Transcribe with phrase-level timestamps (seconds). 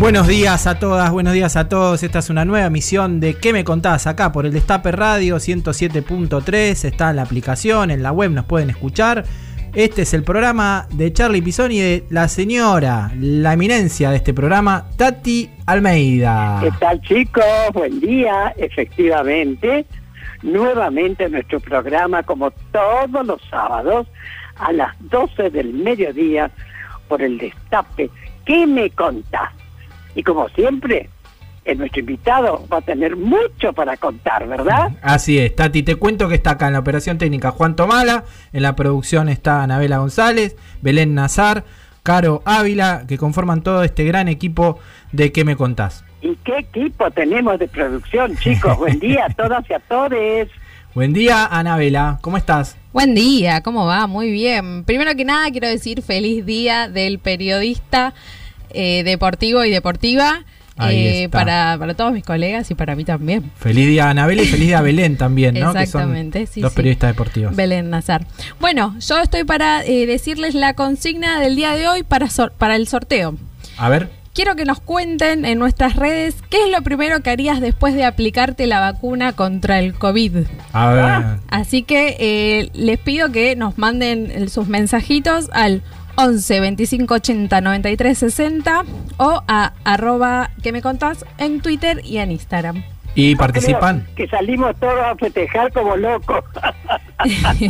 [0.00, 2.02] Buenos días a todas, buenos días a todos.
[2.02, 4.06] Esta es una nueva emisión de ¿Qué me contás?
[4.06, 6.86] Acá por el Destape Radio 107.3.
[6.86, 9.24] Está en la aplicación, en la web nos pueden escuchar.
[9.74, 14.32] Este es el programa de Charlie Pisoni y de la señora, la eminencia de este
[14.32, 16.60] programa, Tati Almeida.
[16.62, 17.44] ¿Qué tal chicos?
[17.74, 19.84] Buen día, efectivamente.
[20.42, 24.06] Nuevamente nuestro programa, como todos los sábados,
[24.56, 26.50] a las 12 del mediodía,
[27.06, 28.08] por el Destape.
[28.46, 29.59] ¿Qué me contás?
[30.14, 31.08] Y como siempre,
[31.64, 34.92] eh, nuestro invitado va a tener mucho para contar, ¿verdad?
[35.02, 38.62] Así es, Tati, te cuento que está acá en la operación técnica Juan Tomala, en
[38.62, 41.64] la producción está Anabela González, Belén Nazar,
[42.02, 44.78] Caro Ávila, que conforman todo este gran equipo
[45.12, 46.04] de ¿Qué me contás?
[46.22, 48.78] ¿Y qué equipo tenemos de producción, chicos?
[48.78, 50.48] Buen día a todas y a todos.
[50.94, 52.76] Buen día, Anabela, ¿cómo estás?
[52.92, 54.06] Buen día, ¿cómo va?
[54.06, 54.84] Muy bien.
[54.84, 58.12] Primero que nada, quiero decir feliz día del periodista
[58.72, 60.44] eh, deportivo y deportiva.
[60.88, 63.50] Eh, para, para, todos mis colegas y para mí también.
[63.58, 65.72] Feliz día a Anabel y feliz día a Belén también, ¿no?
[65.72, 67.54] Exactamente, sí, Los periodistas deportivos.
[67.54, 68.26] Belén Nazar.
[68.60, 72.88] Bueno, yo estoy para eh, decirles la consigna del día de hoy para, para el
[72.88, 73.36] sorteo.
[73.76, 74.08] A ver.
[74.32, 78.04] Quiero que nos cuenten en nuestras redes qué es lo primero que harías después de
[78.04, 80.46] aplicarte la vacuna contra el COVID.
[80.72, 81.40] A ver.
[81.50, 85.82] Así que les pido que nos manden sus mensajitos al
[86.16, 88.84] 11 25 80 93 60
[89.18, 92.82] o a arroba que me contás en Twitter y en Instagram.
[93.14, 94.06] Y participan.
[94.14, 96.44] Que salimos todos a festejar como locos.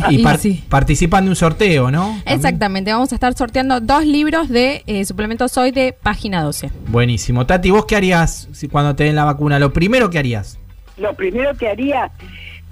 [0.09, 0.23] y,
[0.69, 2.21] participan de un sorteo, ¿no?
[2.25, 6.69] Exactamente, vamos a estar sorteando dos libros de eh, suplementos hoy de página 12.
[6.87, 7.45] Buenísimo.
[7.45, 9.57] Tati, ¿vos qué harías si cuando te den la vacuna?
[9.59, 10.59] Lo primero que harías.
[10.97, 12.11] Lo primero que haría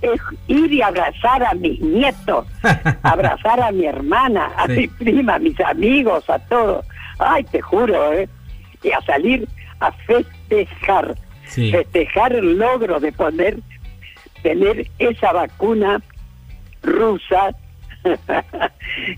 [0.01, 2.47] es ir y abrazar a mis nietos,
[3.03, 6.85] abrazar a mi hermana, a mi prima, a mis amigos, a todos.
[7.19, 8.29] Ay, te juro, ¿eh?
[8.83, 9.47] Y a salir
[9.79, 13.59] a festejar, festejar el logro de poder
[14.41, 16.01] tener esa vacuna
[16.81, 17.51] rusa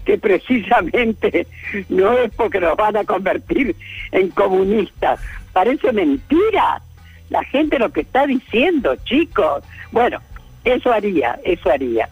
[0.05, 1.47] que precisamente
[1.89, 3.75] no es porque nos van a convertir
[4.11, 5.19] en comunistas.
[5.53, 6.81] Parece mentira
[7.29, 9.63] la gente lo que está diciendo, chicos.
[9.91, 10.19] Bueno,
[10.63, 12.09] eso haría, eso haría.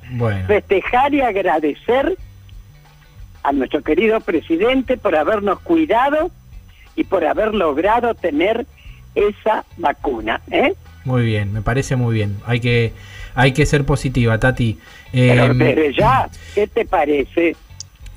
[0.47, 2.17] Festejar y agradecer
[3.43, 6.31] a nuestro querido presidente por habernos cuidado
[6.95, 8.65] y por haber logrado tener
[9.15, 10.41] esa vacuna.
[10.51, 10.73] ¿eh?
[11.05, 12.37] Muy bien, me parece muy bien.
[12.45, 12.93] Hay que,
[13.35, 14.77] hay que ser positiva, Tati.
[15.11, 17.55] Pero em, desde ya, ¿qué te parece?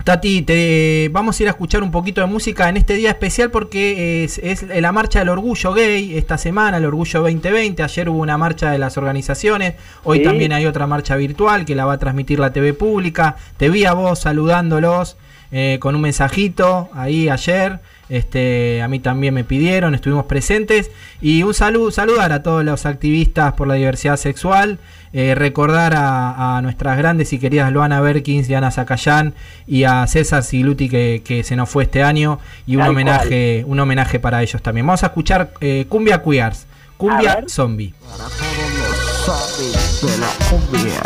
[0.04, 3.52] Tati, te vamos a ir a escuchar un poquito de música en este día especial
[3.52, 7.84] porque es, la marcha del orgullo gay esta semana, el orgullo 2020.
[7.84, 11.84] Ayer hubo una marcha de las organizaciones, hoy también hay otra marcha virtual que la
[11.84, 13.36] va a transmitir la TV pública.
[13.56, 15.16] Te vi a vos saludándolos
[15.52, 17.78] eh, con un mensajito ahí ayer.
[18.08, 20.90] Este, a mí también me pidieron, estuvimos presentes.
[21.20, 24.80] Y un saludo, saludar a todos los activistas por la diversidad sexual.
[25.14, 29.34] Eh, recordar a, nuestras grandes y queridas Luana Berkins, Diana Zacayán
[29.66, 32.38] y a César Sigluti que, se nos fue este año.
[32.66, 34.86] Y un homenaje, un homenaje para ellos también.
[34.86, 37.94] Vamos a escuchar eh, Cumbia Queers, Cumbia Zombie.
[38.00, 41.02] Para todos los de la cumbia,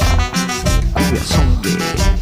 [0.92, 2.15] cumbia zombie.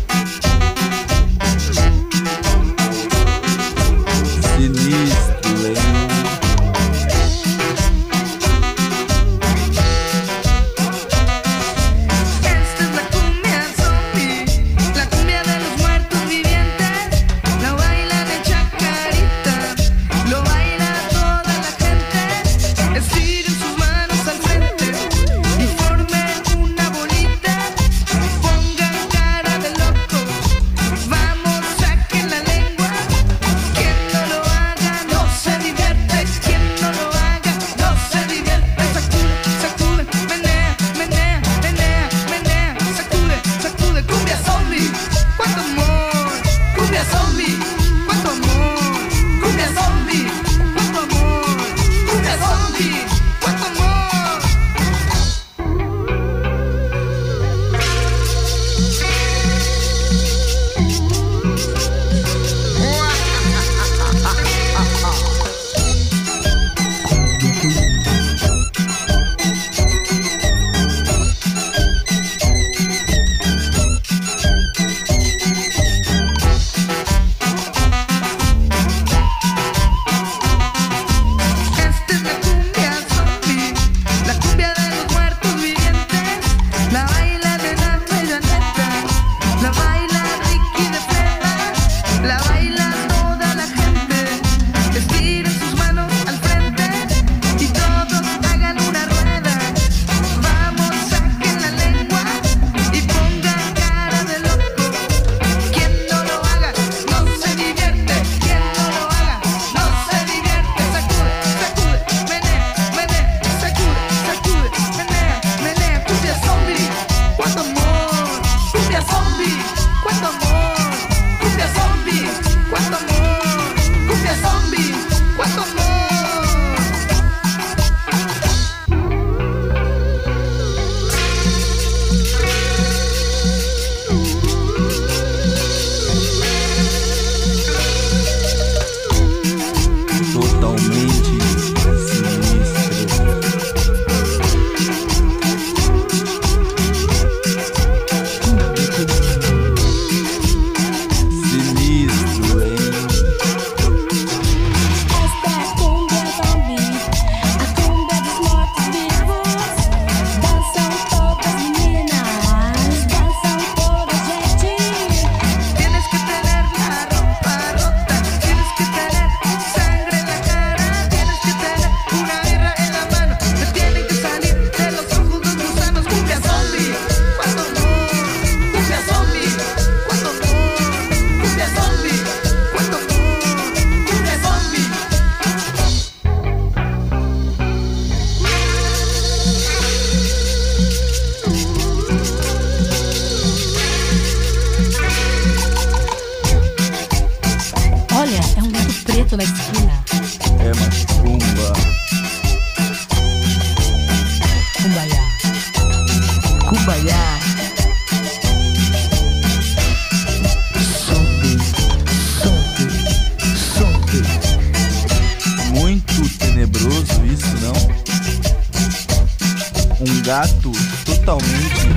[220.07, 220.71] Um gato
[221.07, 221.89] totalmente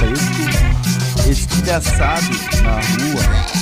[0.00, 2.26] preto, estilhaçado
[2.64, 3.55] na rua.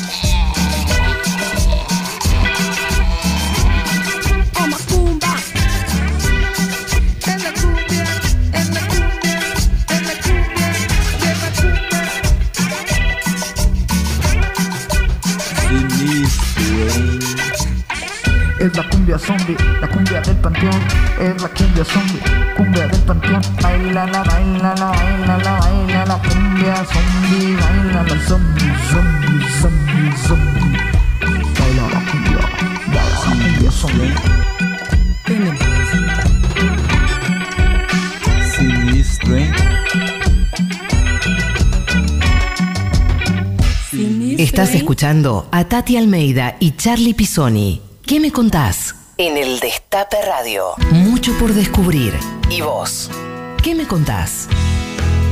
[19.15, 20.81] Cumbia zombie, la cumbia del panteón.
[21.21, 22.21] Es la cumbia zombie,
[22.57, 23.41] cumbia del panteón.
[23.63, 27.57] Baila la, baila la, baila la, baila la cumbia zombie.
[27.57, 30.79] Baila la zombie, zombie, zombie, zombie.
[31.59, 32.39] Baila la cumbia,
[32.87, 34.15] baila la cumbia zombie.
[38.57, 39.53] Sinistro, hein?
[44.39, 47.81] Estás escuchando a Tati Almeida y Charlie Pisoni.
[48.05, 48.94] ¿Qué me contás?
[49.17, 50.75] En el Destape Radio.
[50.91, 52.15] Mucho por descubrir.
[52.51, 53.09] ¿Y vos?
[53.63, 54.49] ¿Qué me contás?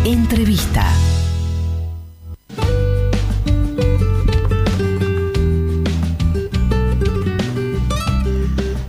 [0.05, 0.87] Entrevista.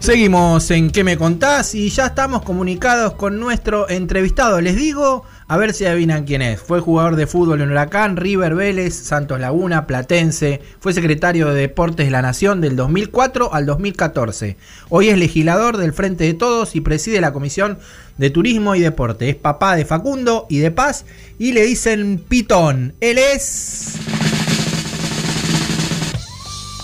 [0.03, 1.73] Seguimos en ¿Qué me contás?
[1.75, 4.59] Y ya estamos comunicados con nuestro entrevistado.
[4.59, 6.59] Les digo, a ver si adivinan quién es.
[6.59, 10.61] Fue jugador de fútbol en Huracán, River Vélez, Santos Laguna, Platense.
[10.81, 14.57] Fue secretario de Deportes de la Nación del 2004 al 2014.
[14.89, 17.79] Hoy es legislador del Frente de Todos y preside la Comisión
[18.17, 19.29] de Turismo y Deporte.
[19.29, 21.05] Es papá de Facundo y de Paz
[21.39, 22.93] y le dicen Pitón.
[22.99, 23.93] Él es...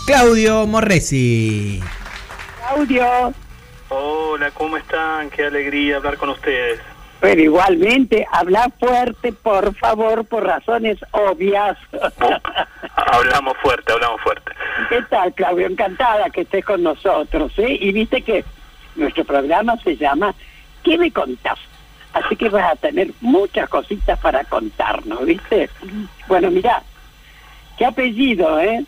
[0.06, 1.82] Claudio Morresi.
[2.74, 3.34] Claudio,
[3.90, 5.32] Hola, ¿cómo están?
[5.32, 6.80] Qué alegría hablar con ustedes.
[7.20, 11.78] pero igualmente, habla fuerte, por favor, por razones obvias.
[12.96, 14.52] Hablamos fuerte, hablamos fuerte.
[14.90, 15.66] ¿Qué tal, Claudio?
[15.66, 17.76] Encantada que estés con nosotros, ¿eh?
[17.82, 18.46] Y viste que
[18.96, 20.36] nuestro programa se llama
[20.84, 21.58] ¿Qué me contás?
[22.14, 25.72] Así que vas a tener muchas cositas para contarnos, ¿viste?
[26.28, 26.84] Bueno, mira,
[27.80, 28.86] qué apellido, ¿eh?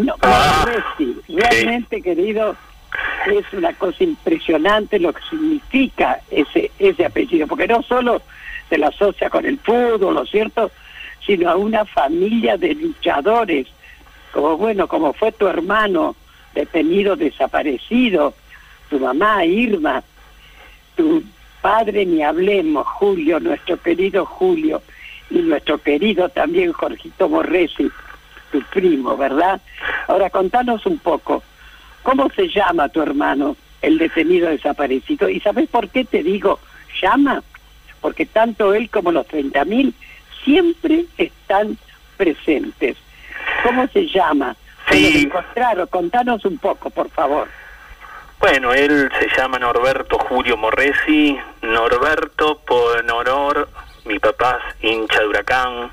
[0.00, 2.56] No, Ah, Morresi, realmente, querido,
[3.26, 8.22] es una cosa impresionante lo que significa ese ese apellido, porque no solo
[8.68, 10.70] se lo asocia con el fútbol, ¿no es cierto?,
[11.24, 13.66] sino a una familia de luchadores,
[14.32, 16.16] como bueno, como fue tu hermano
[16.54, 18.34] detenido, desaparecido,
[18.90, 20.02] tu mamá Irma,
[20.96, 21.22] tu
[21.62, 24.82] padre ni hablemos, Julio, nuestro querido Julio,
[25.30, 27.90] y nuestro querido también Jorgito Morresi,
[28.52, 29.60] tu primo, ¿verdad?
[30.06, 31.42] Ahora contanos un poco,
[32.04, 35.28] ¿cómo se llama tu hermano, el detenido desaparecido?
[35.28, 36.60] ¿Y sabes por qué te digo
[37.02, 37.42] llama?
[38.00, 39.92] Porque tanto él como los 30.000
[40.44, 41.76] siempre están
[42.16, 42.96] presentes.
[43.64, 44.54] ¿Cómo se llama?
[44.88, 45.22] Se Sí.
[45.24, 47.48] encontraron, contanos un poco, por favor.
[48.38, 51.36] Bueno, él se llama Norberto Julio Morresi.
[51.62, 53.68] Norberto por honor,
[54.04, 55.90] mi papá es hincha de huracán.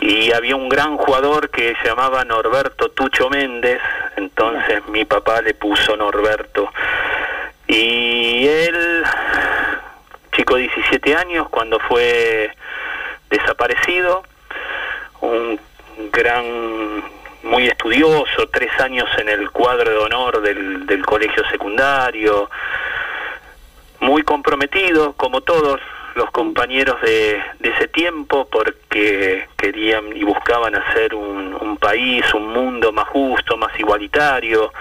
[0.00, 3.80] Y había un gran jugador que se llamaba Norberto Tucho Méndez.
[4.16, 6.70] Entonces mi papá le puso Norberto.
[7.66, 9.04] Y él,
[10.32, 12.50] chico de 17 años, cuando fue
[13.30, 14.22] desaparecido,
[15.20, 15.60] un
[16.12, 17.04] gran,
[17.42, 22.50] muy estudioso, tres años en el cuadro de honor del, del colegio secundario,
[24.00, 25.80] muy comprometido, como todos
[26.14, 32.48] los compañeros de, de ese tiempo, porque querían y buscaban hacer un, un país, un
[32.52, 34.72] mundo más justo, más igualitario.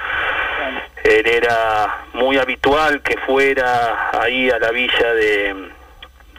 [1.04, 5.80] Él era muy habitual que fuera ahí a la villa de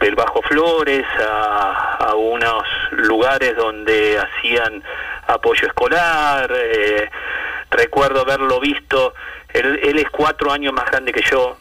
[0.01, 4.83] del Bajo Flores, a, a unos lugares donde hacían
[5.27, 6.51] apoyo escolar.
[6.57, 7.11] eh,
[7.71, 9.13] recuerdo haberlo visto,
[9.53, 11.59] él, él es cuatro años más grande que yo.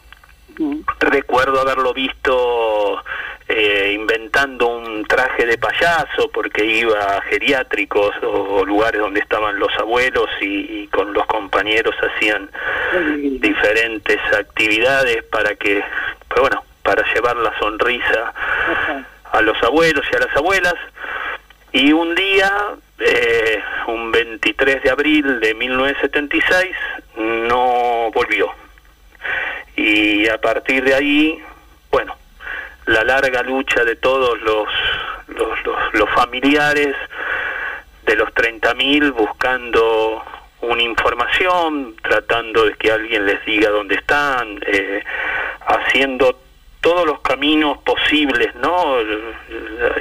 [0.98, 3.02] Recuerdo haberlo visto
[3.48, 9.72] eh, inventando un traje de payaso porque iba a geriátricos o, lugares donde estaban los
[9.78, 12.50] abuelos y, y con los compañeros hacían
[13.40, 15.82] diferentes actividades para que,
[16.28, 18.32] pues bueno, para llevar la sonrisa
[19.32, 20.74] a los abuelos y a las abuelas.
[21.72, 22.52] Y un día,
[22.98, 26.76] eh, un 23 de abril de 1976,
[27.16, 28.50] no volvió.
[29.80, 31.42] Y a partir de ahí,
[31.90, 32.14] bueno,
[32.84, 34.68] la larga lucha de todos los,
[35.28, 36.94] los, los, los familiares
[38.04, 40.22] de los 30.000 buscando
[40.60, 45.02] una información, tratando de que alguien les diga dónde están, eh,
[45.66, 46.38] haciendo
[46.82, 48.96] todos los caminos posibles, ¿no?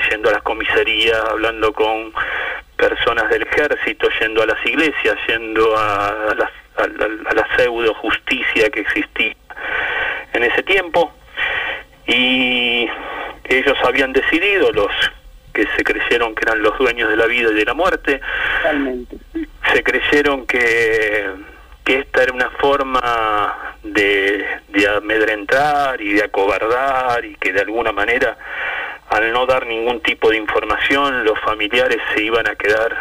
[0.10, 2.12] Yendo a las comisarías, hablando con
[2.80, 8.80] personas del ejército, yendo a las iglesias, yendo a, las, a, la pseudo justicia que
[8.80, 9.36] existía
[10.34, 11.12] en ese tiempo.
[12.08, 12.90] Y
[13.44, 14.92] ellos habían decidido, los
[15.54, 18.22] que se creyeron que eran los dueños de la vida y de la muerte,
[19.74, 21.30] se creyeron que,
[21.84, 27.92] que esta era una forma de, de amedrentar y de acobardar y que de alguna
[27.92, 28.38] manera
[29.10, 32.96] al no dar ningún tipo de información los familiares se iban a quedar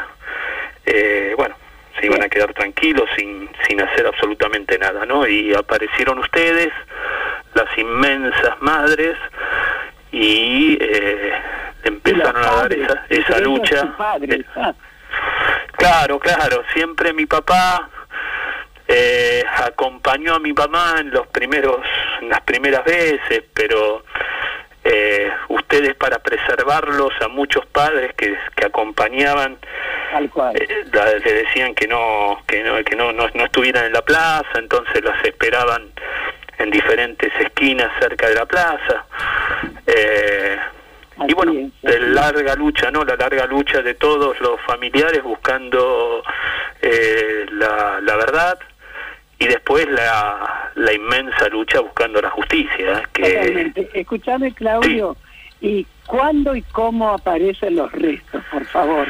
[0.86, 1.54] eh, bueno
[1.98, 6.72] se iban a quedar tranquilos sin, sin hacer absolutamente nada no y aparecieron ustedes
[7.54, 9.16] las inmensas madres
[10.12, 11.32] y eh,
[11.84, 13.94] empezaron a dar esa, esa lucha.
[14.22, 14.74] eh, ah.
[15.72, 17.90] claro claro siempre mi papá
[18.86, 21.80] eh, acompañó a mi mamá en los primeros
[22.22, 24.04] en las primeras veces pero
[24.90, 29.58] eh, ustedes para preservarlos a muchos padres que, que acompañaban
[30.54, 30.84] eh,
[31.24, 35.22] le decían que no que no que no, no, estuvieran en la plaza entonces las
[35.24, 35.90] esperaban
[36.58, 39.04] en diferentes esquinas cerca de la plaza.
[39.86, 40.56] Eh,
[41.28, 46.22] y bueno de larga lucha no la larga lucha de todos los familiares buscando
[46.80, 48.58] eh, la, la verdad
[49.38, 53.02] y después la, la inmensa lucha buscando la justicia.
[53.12, 53.72] Que...
[53.94, 55.16] Escuchame, Claudio,
[55.60, 59.06] ¿y cuándo y cómo aparecen los restos, por favor?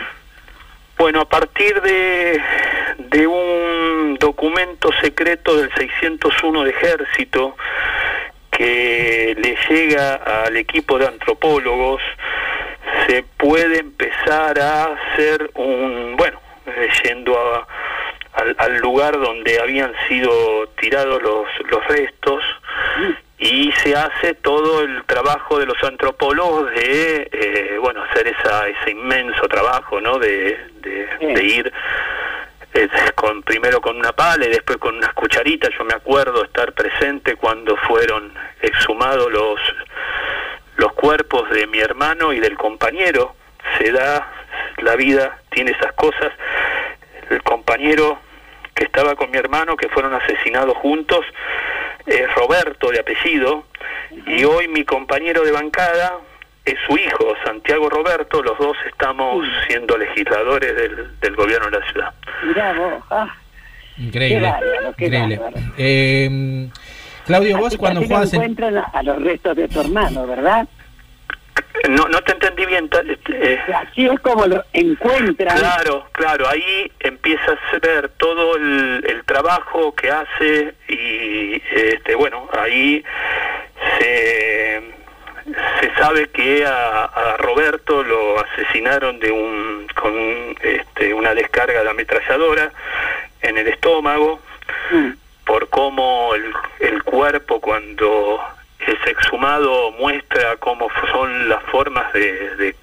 [0.99, 2.40] Bueno, a partir de,
[3.11, 7.56] de un documento secreto del 601 de Ejército
[8.50, 12.02] que le llega al equipo de antropólogos,
[13.06, 16.40] se puede empezar a hacer un, bueno,
[17.04, 17.66] yendo a
[18.59, 22.42] al, lugar donde habían sido tirados los, los restos
[23.38, 28.90] y se hace todo el trabajo de los antropólogos de eh, bueno hacer esa, ese
[28.90, 31.73] inmenso trabajo no de, de, ir
[32.75, 35.71] eh, con primero con una pala y después con unas cucharitas.
[35.78, 39.61] Yo me acuerdo estar presente cuando fueron exhumados los
[40.76, 43.35] los cuerpos de mi hermano y del compañero.
[43.78, 44.33] Se da
[44.78, 46.33] la vida tiene esas cosas.
[47.30, 48.18] El compañero
[48.78, 51.26] que estaba con mi hermano, que fueron asesinados juntos,
[52.37, 53.64] Roberto de apellido,
[54.26, 56.18] y hoy mi compañero de bancada
[56.64, 60.75] es su hijo, Santiago Roberto, los dos estamos siendo legisladores
[61.20, 62.14] del, gobierno de la ciudad.
[62.44, 63.35] Mirá vos, ah.
[63.99, 64.54] Increíble.
[64.97, 65.40] increíble.
[65.76, 66.68] Eh,
[67.26, 68.32] Claudio, vos cuando jugabas...
[68.32, 70.68] encuentran a los restos de tu hermano, ¿verdad?
[71.88, 72.90] No, no te entendí bien.
[73.08, 73.61] Este, eh.
[73.75, 75.58] Así es como lo encuentran.
[75.58, 83.04] Claro, claro, ahí empieza a ver todo el, trabajo que hace y, este, bueno, ahí
[83.99, 84.80] se,
[85.80, 92.73] se sabe que a, Roberto lo asesinaron de un con este, una descarga de ametralladora
[93.42, 94.40] en el estómago
[94.90, 95.11] mm.
[95.44, 98.40] por cómo el, el cuerpo cuando
[98.80, 102.75] ese exhumado muestra cómo son las formas de, de,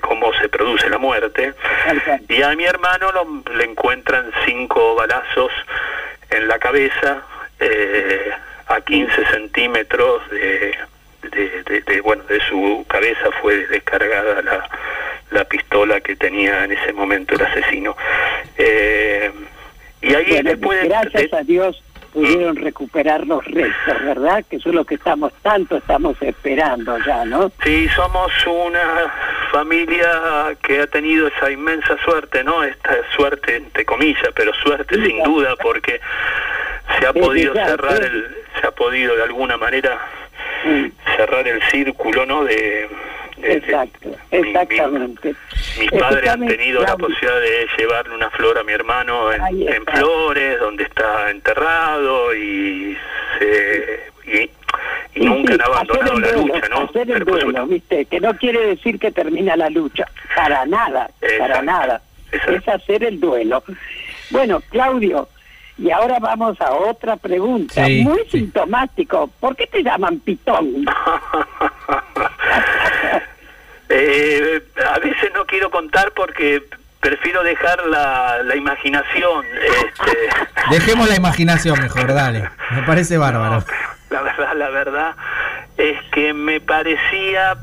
[0.00, 1.54] cómo se produce la muerte.
[2.28, 3.10] Y a mi hermano
[3.54, 5.52] le encuentran cinco balazos
[6.30, 7.22] en la cabeza,
[7.60, 8.30] eh,
[8.66, 10.74] a 15 centímetros de,
[11.86, 14.68] de, bueno, de su cabeza fue descargada la,
[15.30, 17.96] la pistola que tenía en ese momento el asesino.
[18.58, 19.30] Eh,
[20.02, 20.84] y ahí después...
[20.84, 21.82] Gracias a Dios
[22.16, 24.42] pudieron recuperar los restos, ¿verdad?
[24.48, 27.52] Que eso es lo que estamos, tanto estamos esperando ya, ¿no?
[27.62, 29.12] Sí, somos una
[29.52, 32.64] familia que ha tenido esa inmensa suerte, ¿no?
[32.64, 36.00] Esta suerte, entre comillas, pero suerte sin duda, porque
[36.98, 39.98] se ha podido cerrar el, se ha podido de alguna manera
[41.16, 42.44] cerrar el círculo, ¿no?
[42.44, 42.88] De,
[43.42, 45.34] Exacto, exactamente.
[45.78, 50.58] mis padres han tenido la posibilidad de llevarle una flor a mi hermano en, Flores,
[50.58, 52.96] donde está enterrado y
[55.14, 56.80] y, nunca han abandonado la lucha, ¿no?
[56.82, 58.04] Hacer el duelo, ¿viste?
[58.06, 62.02] Que no quiere decir que termina la lucha, para nada, para nada.
[62.32, 63.62] Es hacer el duelo.
[64.30, 65.28] Bueno, Claudio,
[65.78, 69.30] y ahora vamos a otra pregunta, muy sintomático.
[69.40, 70.66] ¿Por qué te llaman pitón?
[73.88, 74.62] eh,
[74.94, 76.62] a veces no quiero contar porque
[77.00, 79.44] prefiero dejar la, la imaginación.
[79.54, 80.18] Este...
[80.70, 82.48] Dejemos la imaginación mejor, dale.
[82.70, 83.62] Me parece bárbaro.
[84.10, 85.14] la verdad, la verdad
[85.76, 87.56] es que me parecía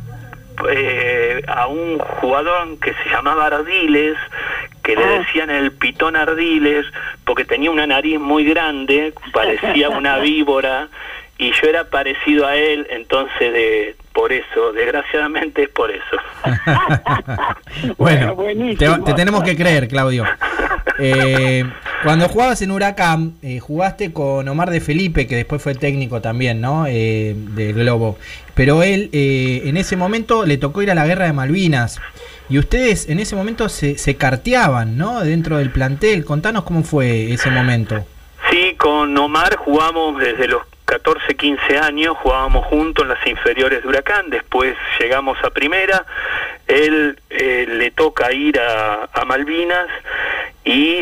[0.70, 4.18] eh, a un jugador que se llamaba Ardiles,
[4.84, 5.20] que le ah.
[5.20, 6.86] decían el pitón Ardiles,
[7.26, 10.90] porque tenía una nariz muy grande, parecía una víbora,
[11.38, 16.18] y yo era parecido a él, entonces de por eso, desgraciadamente es por eso.
[17.98, 18.98] bueno, buenísimo.
[18.98, 20.26] te, te tenemos que creer, Claudio.
[21.00, 21.66] Eh,
[22.04, 26.60] cuando jugabas en Huracán, eh, jugaste con Omar de Felipe, que después fue técnico también,
[26.60, 26.86] ¿no?
[26.86, 28.18] Eh, del Globo.
[28.56, 32.02] Pero él, eh, en ese momento, le tocó ir a la guerra de Malvinas.
[32.50, 35.22] Y ustedes en ese momento se, se carteaban, ¿no?
[35.22, 36.26] Dentro del plantel.
[36.26, 38.06] Contanos cómo fue ese momento.
[38.52, 43.88] Sí, con Omar jugamos desde los 14, 15 años, jugábamos juntos en las inferiores de
[43.88, 46.06] Huracán, después llegamos a primera,
[46.68, 49.88] él eh, le toca ir a, Malvinas
[50.66, 51.02] y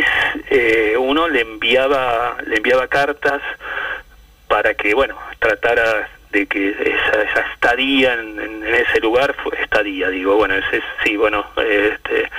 [0.50, 3.42] eh, uno le enviaba, le enviaba cartas
[4.48, 9.60] para que, bueno, tratara de que esa, esa estadía en, en- en ese lugar, fue
[9.62, 12.30] estadía, digo, bueno, ese, sí, bueno, este,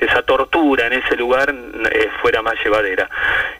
[0.00, 1.52] esa tortura en ese lugar
[1.90, 3.08] eh, fuera más llevadera.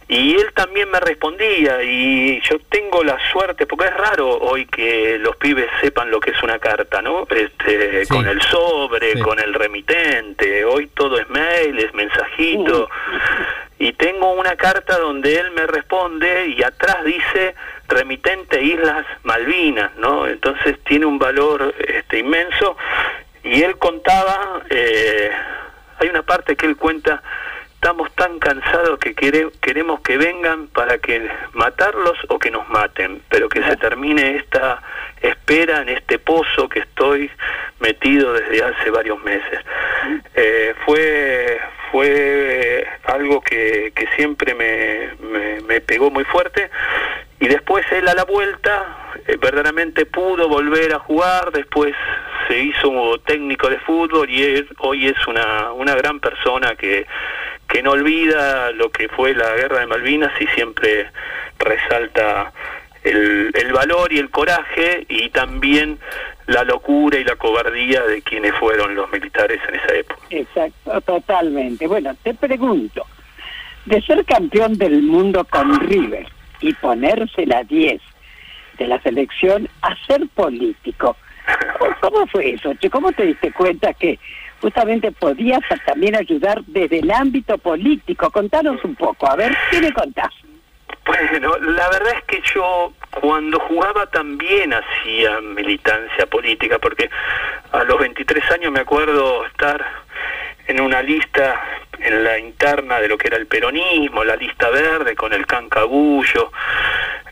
[0.08, 5.18] Y él también me respondía y yo tengo la suerte, porque es raro hoy que
[5.18, 7.26] los pibes sepan lo que es una carta, ¿no?
[7.30, 8.08] Este, Sí.
[8.14, 9.20] Con el sobre, Sí.
[9.20, 12.88] con el remitente, hoy todo es mail, es mensajito.
[13.78, 17.54] Y tengo una carta donde él me responde y atrás dice
[17.88, 20.26] remitente Islas Malvinas, ¿no?
[20.26, 22.76] Entonces tiene un valor este, inmenso.
[23.42, 25.30] Y él contaba, eh,
[25.98, 27.22] hay una parte que él cuenta,
[27.84, 33.20] estamos tan cansados que quere- queremos que vengan para que matarlos o que nos maten,
[33.28, 34.80] pero que se termine esta
[35.20, 37.30] espera en este pozo que estoy
[37.80, 39.60] metido desde hace varios meses.
[40.34, 41.60] Eh, fue
[41.92, 46.70] fue algo que, que siempre me, me, me pegó muy fuerte
[47.38, 51.94] y después él a la vuelta eh, verdaderamente pudo volver a jugar, después
[52.48, 57.06] se hizo técnico de fútbol y él hoy es una, una gran persona que,
[57.74, 61.10] que no olvida lo que fue la guerra de Malvinas y siempre
[61.58, 62.52] resalta
[63.02, 65.98] el, valor y el coraje y también
[66.46, 70.20] la locura y la cobardía de quienes fueron los militares en esa época.
[70.30, 71.88] Exacto, totalmente.
[71.88, 73.04] Bueno, te pregunto,
[73.86, 76.28] de ser campeón del mundo con River
[76.60, 78.00] y ponerse la 10
[78.78, 81.16] de la selección a ser político,
[81.80, 82.72] ¿cómo- ¿cómo fue eso?
[82.92, 84.20] ¿Cómo te diste cuenta que
[84.64, 88.30] justamente podías también ayudar desde el ámbito político?
[88.30, 90.32] Contanos un poco, a ver, ¿qué me contás?
[91.04, 97.10] Bueno, la verdad es que yo cuando jugaba también hacía militancia política, porque
[97.72, 99.84] a los 23 años me acuerdo estar
[100.66, 101.60] en una lista
[101.98, 106.52] en la interna de lo que era el peronismo, la lista verde con el cancagullo.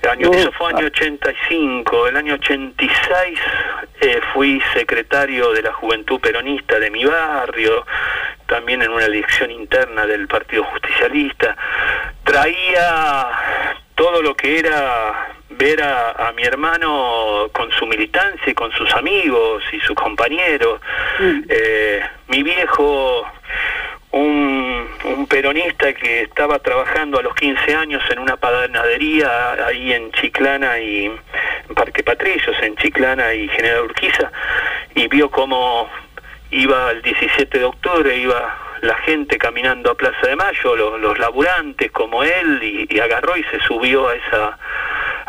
[0.03, 0.93] El año, eso fue año ah.
[0.93, 2.09] 85.
[2.09, 3.39] El año 86
[4.01, 7.87] eh, fui secretario de la Juventud Peronista de mi barrio,
[8.47, 11.57] también en una elección interna del Partido Justicialista.
[12.25, 13.29] Traía
[13.95, 18.93] todo lo que era ver a, a mi hermano con su militancia y con sus
[18.95, 20.81] amigos y sus compañeros.
[21.49, 23.27] Eh, mi viejo,
[24.13, 30.13] un, un peronista que estaba trabajando a los 15 años en una panadería ahí en
[30.13, 34.31] Chiclana y en Parque Patricios, en Chiclana y General Urquiza,
[34.95, 35.89] y vio cómo
[36.51, 41.19] iba el 17 de octubre, iba la gente caminando a Plaza de Mayo, los, los
[41.19, 44.59] laburantes como él, y, y agarró y se subió a esa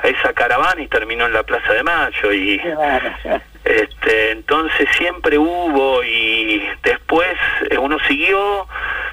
[0.03, 2.61] a esa caravana y terminó en la Plaza de Mayo y
[3.63, 7.35] este, entonces siempre hubo y después
[7.69, 8.67] eh, uno siguió,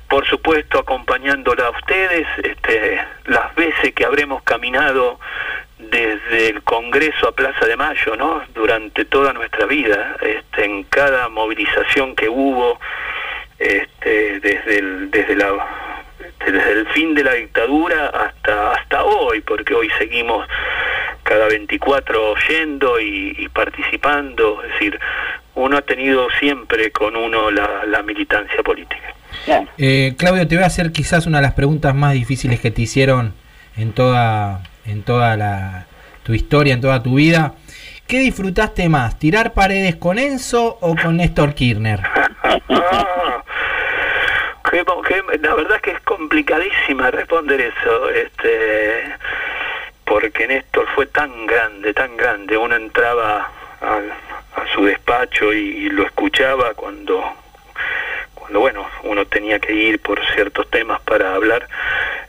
[0.08, 5.20] por supuesto, acompañándola a ustedes, este, las veces que habremos caminado
[5.78, 8.42] desde el Congreso a Plaza de Mayo, ¿no?
[8.52, 12.80] Durante toda nuestra vida, este, en cada movilización que hubo,
[13.58, 15.52] este, desde el, desde la
[16.46, 20.46] desde el fin de la dictadura hasta hasta hoy, porque hoy seguimos
[21.22, 24.98] cada 24 yendo y, y participando, es decir,
[25.54, 29.14] uno ha tenido siempre con uno la, la militancia política.
[29.44, 29.68] Claro.
[29.78, 32.82] Eh, Claudio, te voy a hacer quizás una de las preguntas más difíciles que te
[32.82, 33.34] hicieron
[33.76, 35.86] en toda, en toda la,
[36.22, 37.54] tu historia, en toda tu vida.
[38.06, 42.00] ¿Qué disfrutaste más, tirar paredes con Enzo o con Néstor Kirchner?
[42.02, 43.42] Ah,
[44.70, 44.84] qué
[45.42, 49.14] la verdad es que es complicadísima responder eso, este,
[50.04, 52.56] porque Néstor fue tan grande, tan grande.
[52.56, 54.00] Uno entraba a,
[54.56, 57.22] a su despacho y, y lo escuchaba cuando,
[58.34, 61.66] cuando bueno, uno tenía que ir por ciertos temas para hablar.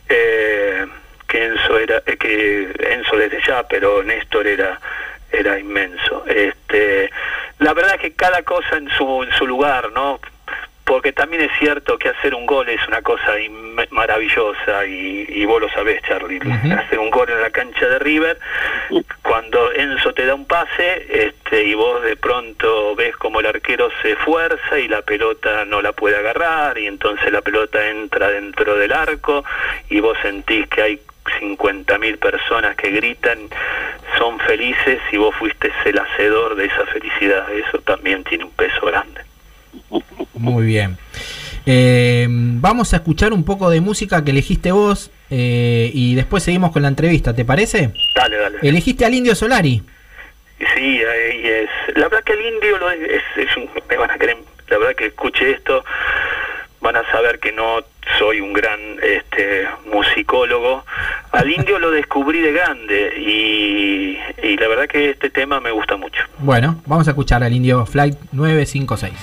[0.10, 0.88] Eh,
[1.27, 4.80] que Enzo era, eh, que Enzo desde ya, pero Néstor era
[5.32, 6.25] era inmenso.
[6.27, 7.10] Este,
[7.60, 10.19] la verdad es que cada cosa en su, en su lugar, ¿no?
[10.91, 13.32] Porque también es cierto que hacer un gol es una cosa
[13.91, 16.41] maravillosa y, y vos lo sabés, Charlie.
[16.69, 18.38] Hacer un gol en la cancha de River,
[19.23, 23.89] cuando Enzo te da un pase este, y vos de pronto ves como el arquero
[24.01, 28.75] se esfuerza y la pelota no la puede agarrar y entonces la pelota entra dentro
[28.75, 29.45] del arco
[29.89, 31.01] y vos sentís que hay
[31.39, 33.39] 50.000 personas que gritan,
[34.17, 37.49] son felices y vos fuiste el hacedor de esa felicidad.
[37.54, 39.20] Eso también tiene un peso grande.
[40.34, 40.97] Muy bien.
[41.65, 46.71] Eh, vamos a escuchar un poco de música que elegiste vos eh, y después seguimos
[46.71, 47.91] con la entrevista, ¿te parece?
[48.15, 48.58] Dale, dale.
[48.63, 49.84] Elegiste al Indio Solari.
[50.75, 51.69] Sí, ahí es.
[51.95, 54.38] La verdad que el indio lo es, es, es un, me van a querer,
[54.69, 55.84] la verdad que escuche esto,
[56.82, 57.84] van a saber que no
[58.19, 60.86] soy un gran este musicólogo.
[61.32, 65.95] Al indio lo descubrí de grande y, y la verdad que este tema me gusta
[65.97, 66.21] mucho.
[66.39, 69.13] Bueno, vamos a escuchar al Indio Flight 956.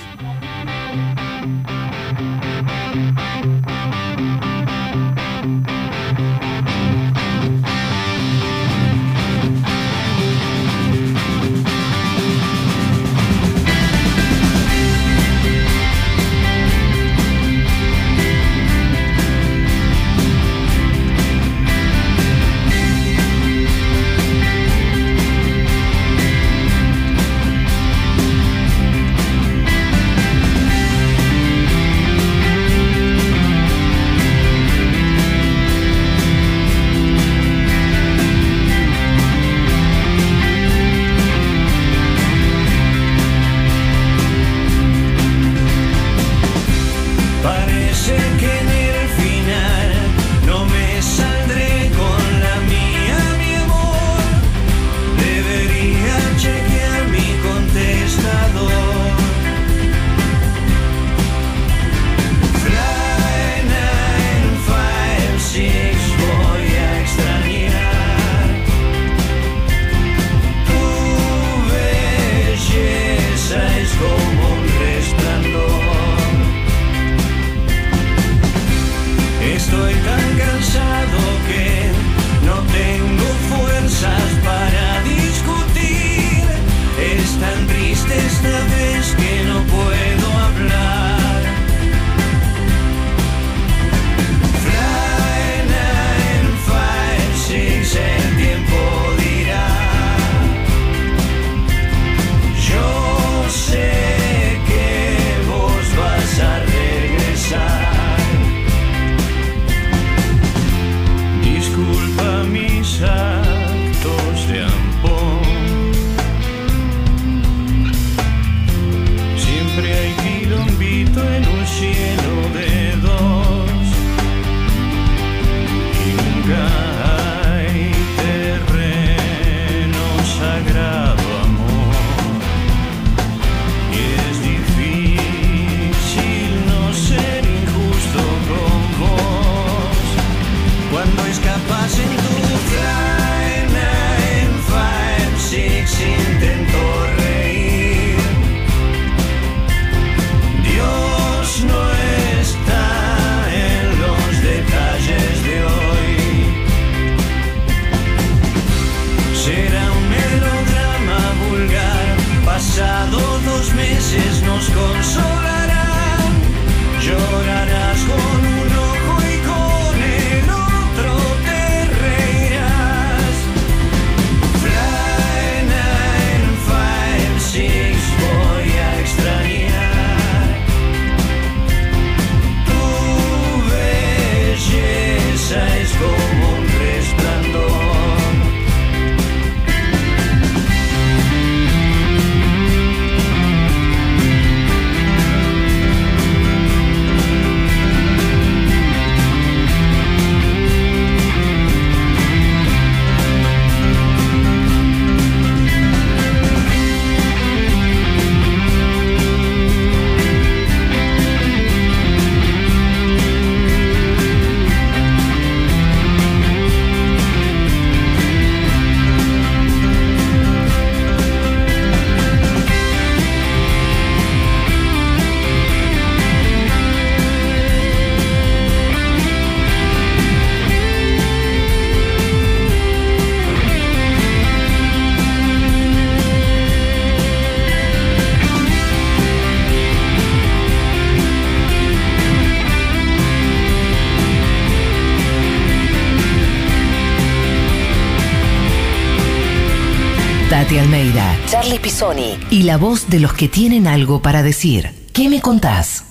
[251.69, 254.89] Charlie Pisoni y la voz de los que tienen algo para decir.
[255.13, 256.03] ¿Qué me contás?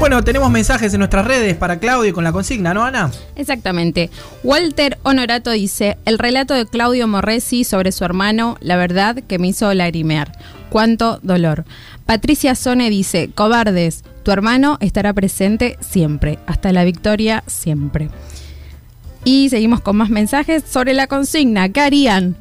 [0.00, 3.12] Bueno, tenemos mensajes en nuestras redes para Claudio con la consigna, ¿no, Ana?
[3.36, 4.10] Exactamente.
[4.42, 9.46] Walter Honorato dice, el relato de Claudio Morresi sobre su hermano, la verdad que me
[9.46, 10.32] hizo lagrimear.
[10.70, 11.66] Cuánto dolor.
[12.04, 18.08] Patricia Sone dice, cobardes, tu hermano estará presente siempre, hasta la victoria siempre.
[19.26, 21.68] Y seguimos con más mensajes sobre la consigna.
[21.68, 22.36] ¿Qué harían?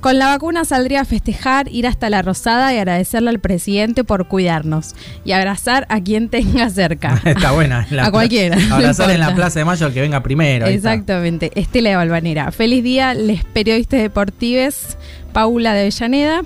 [0.00, 4.28] Con la vacuna saldría a festejar, ir hasta la Rosada y agradecerle al presidente por
[4.28, 4.94] cuidarnos.
[5.24, 7.18] Y abrazar a quien tenga cerca.
[7.24, 7.86] Está buena.
[7.90, 9.34] la- A cualquiera, no Abrazar en la.
[9.34, 10.66] Plaza de Mayo al que venga primero.
[10.66, 11.50] Exactamente.
[11.54, 12.52] Estela de Balvanera.
[12.52, 14.98] Feliz día, les periodistas deportives.
[15.32, 16.42] Paula de Avellaneda.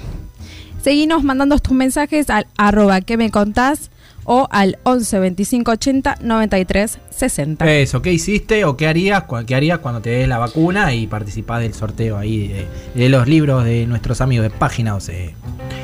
[0.80, 3.90] Seguinos mandando tus mensajes al arroba que me contás
[4.24, 7.72] o al 11 25 80 93 60.
[7.72, 11.06] Eso, ¿qué hiciste o qué harías, cu- qué harías cuando te des la vacuna y
[11.06, 15.35] participás del sorteo ahí de, de los libros de nuestros amigos de Página 12?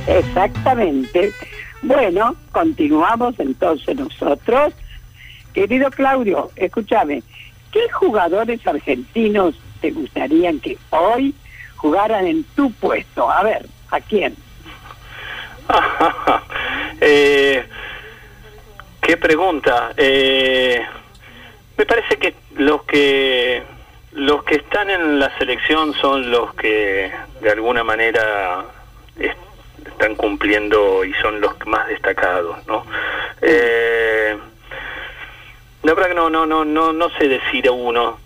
[0.07, 1.33] Exactamente.
[1.83, 4.73] Bueno, continuamos entonces nosotros.
[5.53, 7.23] Querido Claudio, escúchame,
[7.73, 11.35] ¿qué jugadores argentinos te gustarían que hoy
[11.77, 13.31] jugaran en tu puesto?
[13.31, 14.35] A ver, ¿a quién?
[17.01, 17.63] Eh,
[19.09, 19.95] qué pregunta.
[19.97, 20.85] Eh,
[21.79, 23.63] me parece que los que
[24.13, 28.65] los que están en la selección son los que de alguna manera
[29.19, 29.35] es-
[29.87, 32.85] están cumpliendo y son los más destacados, ¿no?
[33.41, 34.37] Eh,
[35.85, 38.19] la verdad que no, no, no, no, no sé decir a uno.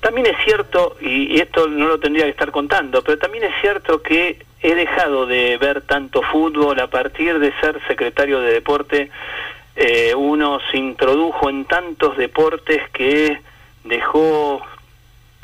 [0.00, 3.54] También es cierto, y, y esto no lo tendría que estar contando, pero también es
[3.62, 9.10] cierto que he dejado de ver tanto fútbol a partir de ser secretario de deporte.
[9.76, 13.42] Eh, uno se introdujo en tantos deportes que
[13.84, 14.62] dejó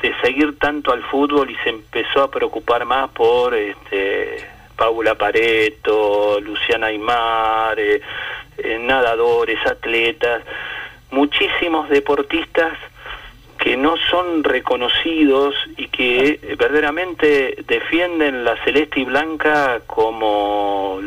[0.01, 4.43] de seguir tanto al fútbol y se empezó a preocupar más por este,
[4.75, 8.01] Paula Pareto, Luciana Aymar, eh,
[8.57, 10.41] eh, nadadores, atletas,
[11.11, 12.73] muchísimos deportistas
[13.59, 20.99] que no son reconocidos y que verdaderamente defienden la celeste y blanca como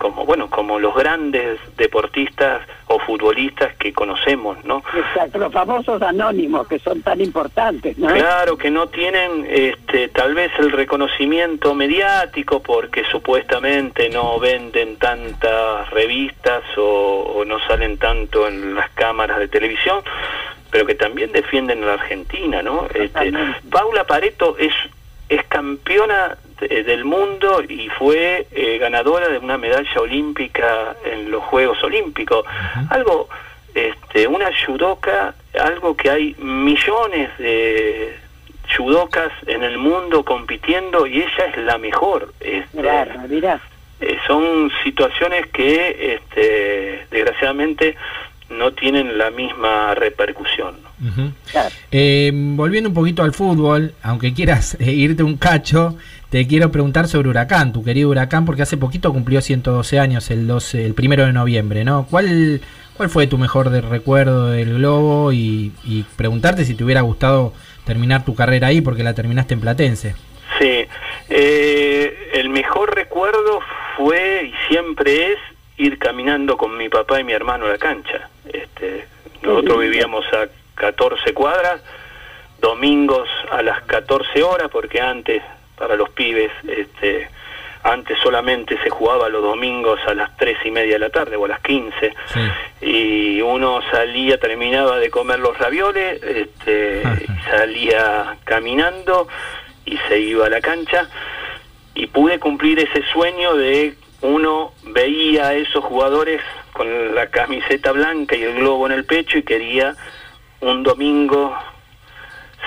[0.00, 6.66] como bueno como los grandes deportistas o futbolistas que conocemos no Exacto, los famosos anónimos
[6.66, 8.08] que son tan importantes, ¿no?
[8.08, 15.88] Claro que no tienen este, tal vez el reconocimiento mediático porque supuestamente no venden tantas
[15.90, 20.02] revistas o, o no salen tanto en las cámaras de televisión,
[20.70, 22.86] pero que también defienden a la Argentina, ¿no?
[22.94, 23.32] Este.
[23.70, 24.72] Paula Pareto es
[25.30, 31.82] es campeona del mundo y fue eh, ganadora de una medalla olímpica en los Juegos
[31.82, 32.44] Olímpicos.
[32.90, 33.28] Algo,
[33.74, 38.14] este, una judoka, algo que hay millones de
[38.76, 42.32] judocas en el mundo compitiendo y ella es la mejor.
[42.40, 43.60] Este, Claro, mirá.
[44.00, 47.96] eh, son situaciones que este, desgraciadamente
[48.48, 50.74] no tienen la misma repercusión.
[50.82, 51.08] ¿no?
[51.08, 51.32] Ujú.
[51.50, 51.74] Claro.
[51.90, 55.96] Eh, volviendo un poquito al fútbol, aunque quieras eh, irte un cacho,
[56.30, 60.46] te quiero preguntar sobre Huracán, tu querido Huracán, porque hace poquito cumplió 112 años, el
[60.46, 62.06] 12, el primero de noviembre, ¿no?
[62.08, 62.60] ¿Cuál,
[62.96, 65.32] cuál fue tu mejor de recuerdo del Globo?
[65.32, 67.52] Y, y preguntarte si te hubiera gustado
[67.84, 70.14] terminar tu carrera ahí, porque la terminaste en Platense.
[70.60, 70.86] Sí,
[71.28, 73.60] eh, el mejor recuerdo
[73.96, 75.38] fue y siempre es
[75.78, 78.28] ir caminando con mi papá y mi hermano a la cancha.
[78.52, 79.06] Este,
[79.42, 81.82] nosotros vivíamos a 14 cuadras,
[82.60, 85.42] domingos a las 14 horas, porque antes,
[85.80, 87.26] para los pibes, este,
[87.82, 91.46] antes solamente se jugaba los domingos a las 3 y media de la tarde o
[91.46, 92.40] a las 15 Sí.
[92.86, 97.02] y uno salía, terminaba de comer los ravioles, este,
[97.50, 99.26] salía caminando
[99.86, 101.08] y se iba a la cancha
[101.94, 106.42] y pude cumplir ese sueño de uno veía a esos jugadores
[106.74, 109.94] con la camiseta blanca y el globo en el pecho y quería
[110.60, 111.56] un domingo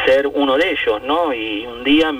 [0.07, 1.31] ser uno de ellos, ¿no?
[1.31, 2.11] Y un día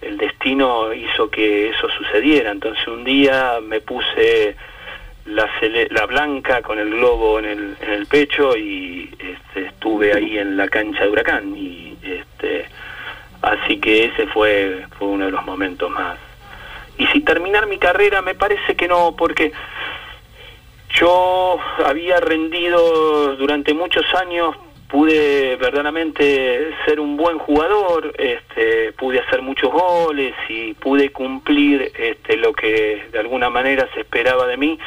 [0.00, 4.56] el destino hizo que eso sucediera, entonces un día me puse
[5.26, 5.48] la,
[5.90, 10.56] la blanca con el globo en el, en el pecho y este, estuve ahí en
[10.56, 12.66] la cancha de Huracán y este
[13.42, 16.18] así que ese fue fue uno de los momentos más.
[16.98, 19.52] Y si terminar mi carrera me parece que no porque
[20.94, 24.56] yo había rendido durante muchos años
[24.90, 32.36] pude verdaderamente ser un buen jugador, este, pude hacer muchos goles y pude cumplir este,
[32.36, 34.78] lo que de alguna manera se esperaba de mí.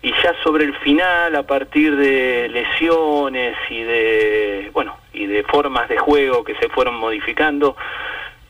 [0.00, 5.88] Y ya sobre el final, a partir de lesiones y de, bueno, y de formas
[5.88, 7.76] de juego que se fueron modificando,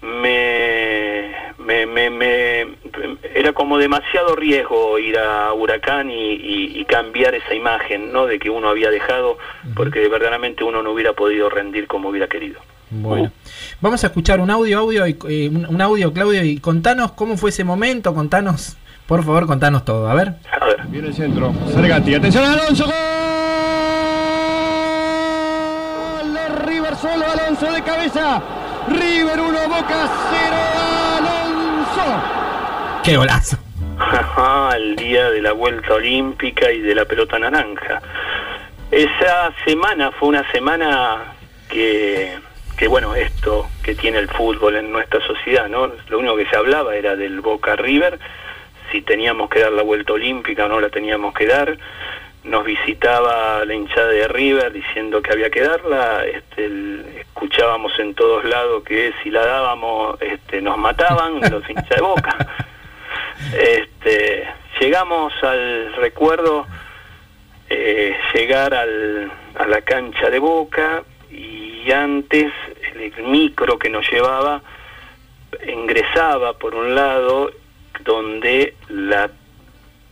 [0.02, 2.66] me, me, me, me-
[3.34, 8.26] era como demasiado riesgo ir a Huracán y, y- y cambiar esa imagen ¿no?
[8.26, 9.38] de que uno había dejado,
[9.74, 12.60] porque verdaderamente uno no hubiera podido rendir como hubiera querido.
[12.90, 13.30] Bueno,
[13.82, 17.50] vamos a escuchar un audio, audio y, eh, un, audio, Claudio, y contanos cómo fue
[17.50, 20.32] ese momento, contanos, por favor, contanos todo, a ver.
[20.58, 20.78] A ver.
[20.88, 21.52] Viene el centro.
[21.74, 22.14] Cergati.
[22.14, 22.86] Atención a Alonso.
[26.22, 27.24] Gol de River solo.
[27.26, 28.42] Alonso de cabeza.
[28.90, 30.56] River 1, Boca 0.
[31.18, 33.02] Alonso.
[33.04, 33.58] ¡Qué golazo!
[34.76, 38.00] el día de la vuelta olímpica y de la pelota naranja.
[38.90, 41.34] Esa semana fue una semana
[41.68, 42.38] que,
[42.76, 45.90] que bueno, esto que tiene el fútbol en nuestra sociedad, ¿no?
[46.08, 48.18] Lo único que se hablaba era del Boca River,
[48.90, 51.76] si teníamos que dar la vuelta olímpica o no la teníamos que dar.
[52.48, 58.14] Nos visitaba la hinchada de River diciendo que había que darla, este, el- escuchábamos en
[58.14, 62.36] todos lados que si la dábamos este, nos mataban los hinchas de Boca.
[63.56, 64.48] Este,
[64.80, 66.66] llegamos al recuerdo
[67.70, 72.52] eh, llegar al, a la cancha de Boca y antes
[72.94, 74.62] el micro que nos llevaba
[75.66, 77.50] ingresaba por un lado
[78.04, 79.30] donde la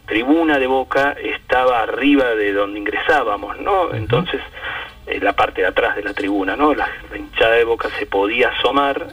[0.07, 3.93] tribuna de Boca estaba arriba de donde ingresábamos, ¿no?
[3.95, 4.41] Entonces,
[5.07, 6.75] eh, la parte de atrás de la tribuna, ¿no?
[6.75, 9.09] La, la hinchada de Boca se podía asomar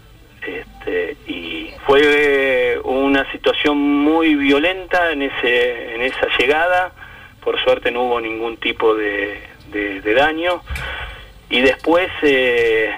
[0.46, 6.92] este, y fue una situación muy violenta en ese en esa llegada.
[7.44, 10.62] Por suerte no hubo ningún tipo de, de- de daño.
[11.50, 12.92] Y después eh,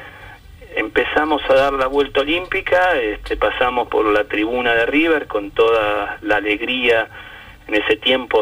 [0.76, 6.18] empezamos a dar la vuelta olímpica, este, pasamos por la tribuna de River con toda
[6.22, 7.08] la alegría.
[7.68, 8.42] En ese tiempo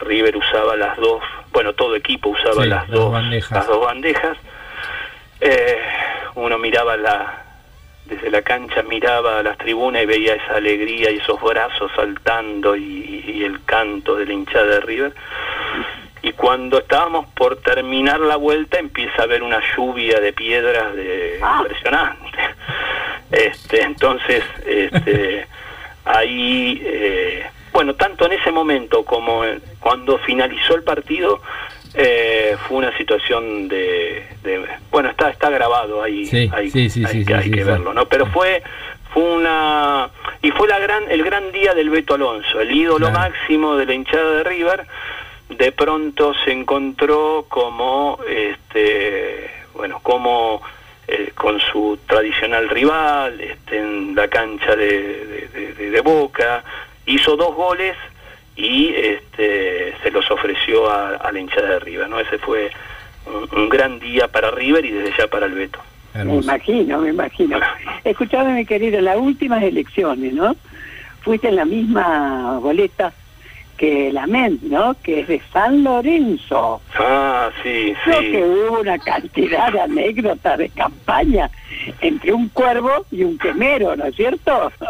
[0.00, 1.22] River usaba las dos,
[1.52, 3.50] bueno, todo equipo usaba Sí, las, las dos bandejas.
[3.50, 4.36] las dos bandejas.
[5.40, 5.78] Eh,
[6.36, 7.44] uno miraba la,
[8.06, 12.76] desde la cancha miraba a las tribunas y veía esa alegría y esos brazos saltando
[12.76, 15.12] y, y el canto de la hinchada de River.
[16.22, 21.40] Y cuando estábamos por terminar la vuelta empieza a haber una lluvia de piedras de
[21.40, 22.38] impresionante.
[23.30, 25.46] Este, entonces, este,
[26.04, 27.46] ahí, eh,
[27.78, 29.44] bueno, tanto en ese momento como
[29.78, 31.40] cuando finalizó el partido,
[31.94, 37.04] eh, fue una situación de, de- bueno, está está grabado ahí, Sí, hay, sí, sí,
[37.06, 38.06] hay que, hay que verlo, ¿no?
[38.08, 38.64] Pero fue
[39.14, 40.10] fue una
[40.42, 43.20] y fue la gran el gran día del Beto Alonso, el ídolo Claro.
[43.30, 44.84] máximo de la hinchada de River,
[45.50, 50.60] de pronto se encontró como este bueno, como
[51.06, 56.64] eh, con su tradicional rival este, en la cancha de- de Boca,
[57.08, 57.96] hizo dos goles
[58.56, 62.08] y este, se los ofreció a, a la hinchada de River.
[62.08, 62.20] ¿no?
[62.20, 62.70] Ese fue
[63.26, 65.80] un, un gran día para River y desde ya para el Beto.
[66.14, 67.60] Me imagino, me imagino.
[68.02, 70.56] Escuchame, mi querido, las últimas elecciones, ¿no?
[71.20, 73.12] Fuiste en la misma boleta
[73.78, 74.94] que la MEN, ¿no?
[75.02, 76.82] Que es de San Lorenzo.
[76.98, 78.32] Ah, sí, Creo sí.
[78.32, 81.50] que hubo una cantidad de anécdotas de campaña
[82.00, 84.70] entre un cuervo y un quemero, ¿no es cierto?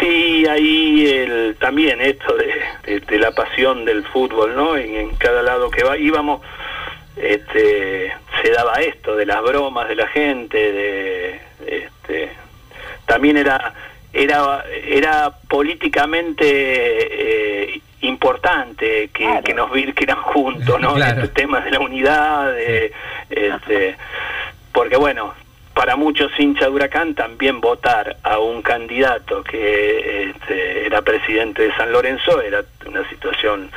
[0.00, 2.52] Sí, ahí el, también esto de,
[2.92, 4.76] de- de la pasión del fútbol, ¿no?
[4.76, 6.40] En, en cada lado que va, íbamos,
[7.16, 8.12] este,
[8.42, 12.30] se daba esto de las bromas de la gente, de, este,
[13.06, 13.74] también era,
[14.12, 16.44] era, era políticamente
[17.74, 19.42] eh, importante que, Claro.
[19.44, 20.94] que nos virquieran juntos, ¿no?
[20.94, 21.22] Claro.
[21.22, 22.92] Este tema de la unidad, de,
[23.30, 23.96] este,
[24.72, 25.34] porque bueno,
[25.74, 31.76] para muchos hinchas de Huracán también votar a un candidato que este, era presidente de
[31.76, 33.70] San Lorenzo era una situación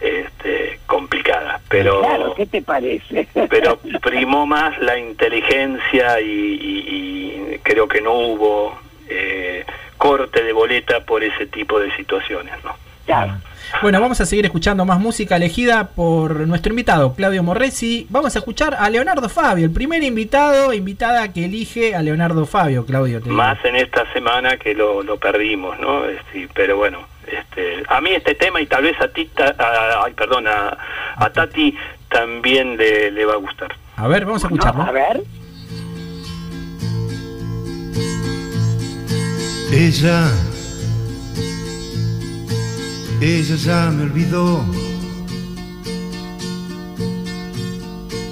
[0.00, 3.28] este, complicada, pero Claro, ¿qué te parece?
[3.48, 9.64] pero primó más la inteligencia y, y- y creo que no hubo eh,
[9.96, 12.74] corte de boleta por ese tipo de situaciones, ¿no?
[13.06, 13.34] Claro.
[13.82, 18.06] Bueno, vamos a seguir escuchando más música elegida por nuestro invitado, Claudio Morresi.
[18.08, 22.86] Vamos a escuchar a Leonardo Fabio, el primer invitado, invitada que elige a Leonardo Fabio,
[22.86, 23.20] Claudio.
[23.26, 26.06] Más en esta semana que lo, lo perdimos, ¿no?
[26.06, 30.04] Este, pero bueno, este, a mí este tema y tal vez a ti, ta- a-
[30.06, 30.78] ay, perdón, a,
[31.16, 31.76] a Tati
[32.08, 33.74] también le, le va a gustar.
[33.96, 34.82] A ver, vamos a No, escucharlo.
[34.82, 35.22] a ver.
[39.72, 40.30] Ella,
[43.20, 44.64] ella ya me olvidó.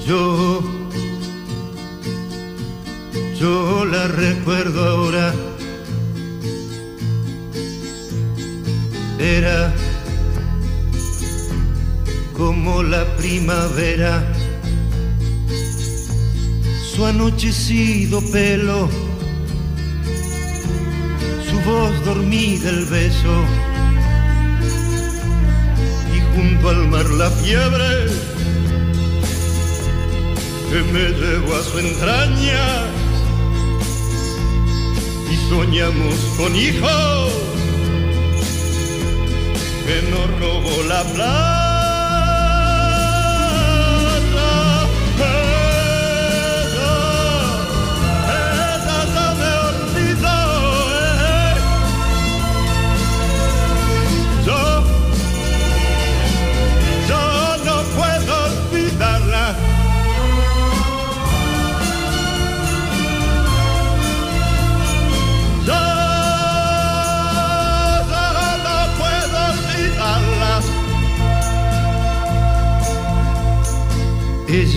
[0.07, 0.62] Yo,
[3.39, 5.35] yo la recuerdo ahora.
[9.18, 9.72] Era
[12.37, 14.24] como la primavera,
[16.95, 18.89] su anochecido pelo
[21.64, 23.45] voz dormida el beso
[26.35, 28.07] junto al mar la fiebre
[30.70, 32.87] que me llevó a su entraña
[35.30, 37.33] y soñamos con hijos
[39.87, 41.61] que nos robó la plata.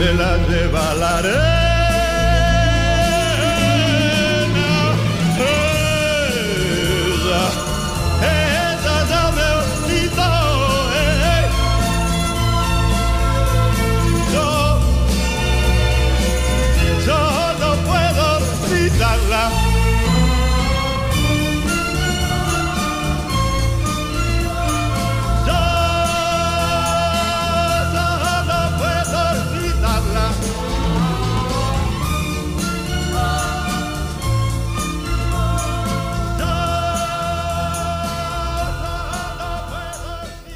[0.00, 1.50] se la lleva la arena.
[5.50, 7.44] Ella,
[8.38, 10.32] ella ya me olvidó.
[11.04, 11.44] eh.
[14.32, 14.48] Yo,
[17.06, 17.20] yo
[17.60, 19.42] no puedo olvidarla.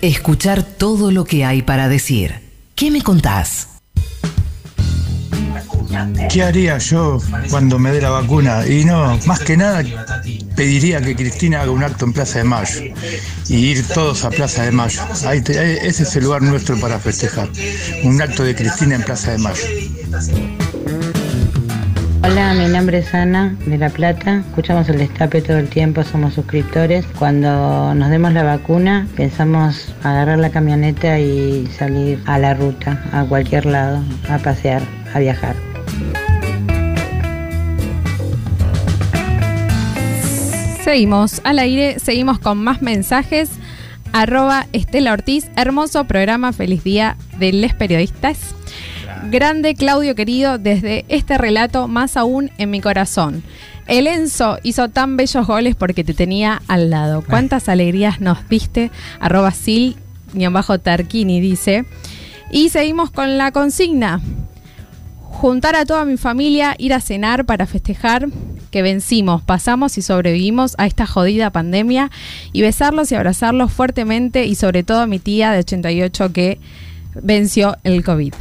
[0.04, 2.34] Escuchar todo lo que hay para decir.
[2.74, 3.68] ¿Qué me contás?
[6.30, 8.66] ¿Qué haría yo cuando me dé la vacuna?
[8.68, 9.82] Y no, más que nada
[10.54, 12.82] pediría que Cristina haga un acto en Plaza de Mayo
[13.48, 15.00] y ir todos a Plaza de Mayo.
[15.26, 17.48] Ahí- ese es el lugar nuestro para festejar.
[18.02, 19.64] Un acto de Cristina en Plaza de Mayo.
[22.36, 24.38] Hola, mi nombre es Ana de La Plata.
[24.38, 27.06] Escuchamos el destape todo el tiempo, somos suscriptores.
[27.16, 33.24] Cuando nos demos la vacuna, pensamos agarrar la camioneta y salir a la ruta, a
[33.24, 34.82] cualquier lado, a pasear,
[35.14, 35.54] a viajar.
[40.82, 43.48] Seguimos al aire, seguimos con más mensajes.
[44.12, 48.56] Arroba Estela Ortiz, hermoso programa, feliz día de les periodistas.
[49.30, 53.42] Grande Claudio querido, desde este relato más aún en mi corazón.
[53.86, 57.22] El Enzo hizo tan bellos goles porque te tenía al lado.
[57.22, 58.90] ¿Cuántas alegrías nos diste?
[59.20, 59.96] Arroba Sil,
[60.50, 61.84] bajo Tarquini dice.
[62.50, 64.20] Y seguimos con la consigna.
[65.22, 68.28] Juntar a toda mi familia, ir a cenar para festejar
[68.70, 72.10] que vencimos, pasamos y sobrevivimos a esta jodida pandemia
[72.52, 76.58] y besarlos y abrazarlos fuertemente y sobre todo a mi tía de 88 que
[77.22, 78.34] venció el COVID.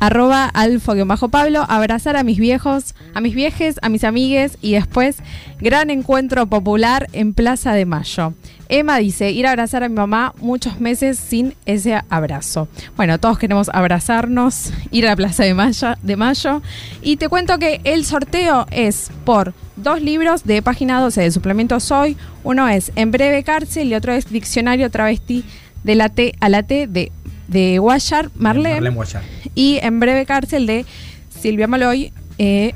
[0.00, 5.16] Arroba alfo-pablo, abrazar a mis viejos, a mis viejes, a mis amigues y después
[5.60, 8.34] gran encuentro popular en Plaza de Mayo.
[8.68, 12.68] Emma dice, ir a abrazar a mi mamá muchos meses sin ese abrazo.
[12.96, 16.62] Bueno, todos queremos abrazarnos, ir a la Plaza de Mayo, de Mayo.
[17.02, 21.80] Y te cuento que el sorteo es por dos libros de página 12 de suplemento
[21.80, 22.16] Soy.
[22.44, 25.44] Uno es En breve cárcel y otro es Diccionario travesti
[25.82, 27.10] de la T a la T de,
[27.48, 28.74] de Guayar, Marlene.
[28.74, 29.22] Marlene Guayar.
[29.54, 30.84] Y En breve cárcel de
[31.28, 32.74] Silvia Maloy, eh,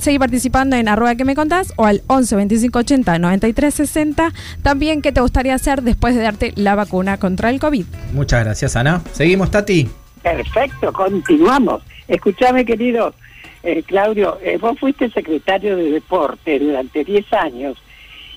[0.00, 4.32] seguí participando en arroba que me contás o al 11 25 80 93 60.
[4.62, 7.84] También, ¿qué te gustaría hacer después de darte la vacuna contra el COVID?
[8.12, 9.02] Muchas gracias, Ana.
[9.12, 9.88] Seguimos, Tati.
[10.22, 11.82] Perfecto, continuamos.
[12.08, 13.14] Escúchame, querido
[13.62, 17.78] eh, Claudio, eh, vos fuiste secretario de deporte durante 10 años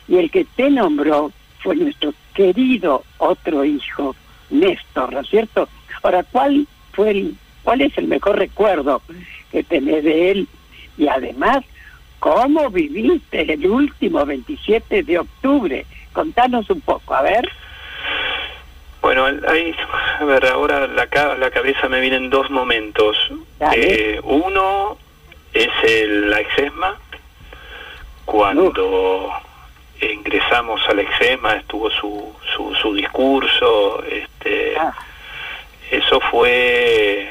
[0.08, 4.16] y el que te nombró fue nuestro querido otro hijo,
[4.50, 5.68] Néstor, ¿no es cierto?
[6.04, 9.02] Ahora, ¿cuál fue el, cuál es el mejor recuerdo
[9.52, 10.48] que tenés de él?
[10.98, 11.64] Y además,
[12.20, 15.86] ¿cómo viviste el último 27 de octubre?
[16.14, 17.50] Contanos un poco, a ver.
[19.02, 19.74] Bueno, ahí,
[20.20, 23.16] a ver, ahora la, la cabeza me vienen dos momentos.
[23.76, 24.98] Eh, uno
[25.54, 26.98] es el, la exesma,
[28.26, 29.32] cuando
[30.02, 34.76] ingresamos a la exesma estuvo su, su, su discurso, este,
[35.92, 37.30] eso fue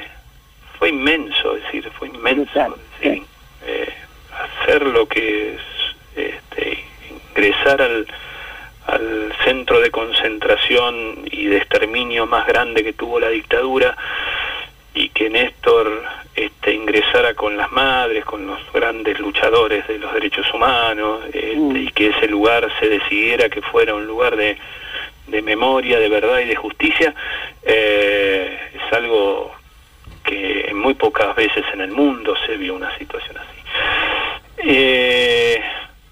[0.78, 2.76] fue inmenso, es decir, fue inmenso.
[3.00, 3.22] sí.
[3.66, 3.92] Eh,
[4.60, 5.60] hacer lo que es
[6.14, 6.84] este,
[7.30, 8.06] ingresar al,
[8.86, 13.96] al centro de concentración y de exterminio más grande que tuvo la dictadura
[14.94, 16.02] y que Néstor
[16.34, 21.90] este, ingresara con las madres, con los grandes luchadores de los derechos humanos este, y
[21.92, 24.56] que ese lugar se decidiera que fuera un lugar de,
[25.26, 27.14] de memoria, de verdad y de justicia,
[27.62, 29.52] eh, es algo
[30.24, 33.58] que muy pocas veces en el mundo se vio una situación así.
[34.58, 35.60] Eh,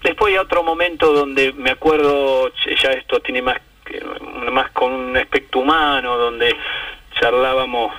[0.03, 2.51] después hay otro momento donde me acuerdo,
[2.81, 3.57] ya esto tiene más,
[4.51, 6.55] más con un aspecto humano, donde
[7.19, 7.93] charlábamos,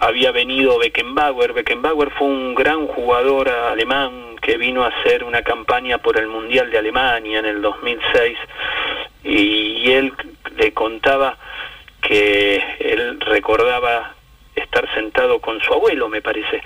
[0.00, 5.98] había venido Beckenbauer, Beckenbauer fue un gran jugador alemán que vino a hacer una campaña
[5.98, 8.36] por el Mundial de Alemania en el 2006
[9.24, 10.12] y él
[10.56, 11.36] le contaba
[12.02, 14.14] que él recordaba
[14.54, 16.62] estar sentado con su abuelo, me parece,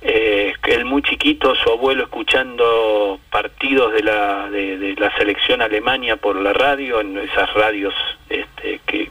[0.00, 6.36] eh, él muy chiquito, su abuelo escuchando partidos de la, de, la selección Alemania por
[6.36, 7.94] la radio, en esas radios
[8.30, 9.10] este, que,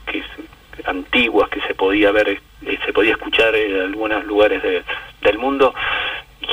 [0.86, 2.40] antiguas que se podía ver, eh,
[2.86, 4.84] se podía escuchar en algunos lugares de-
[5.22, 5.74] del mundo,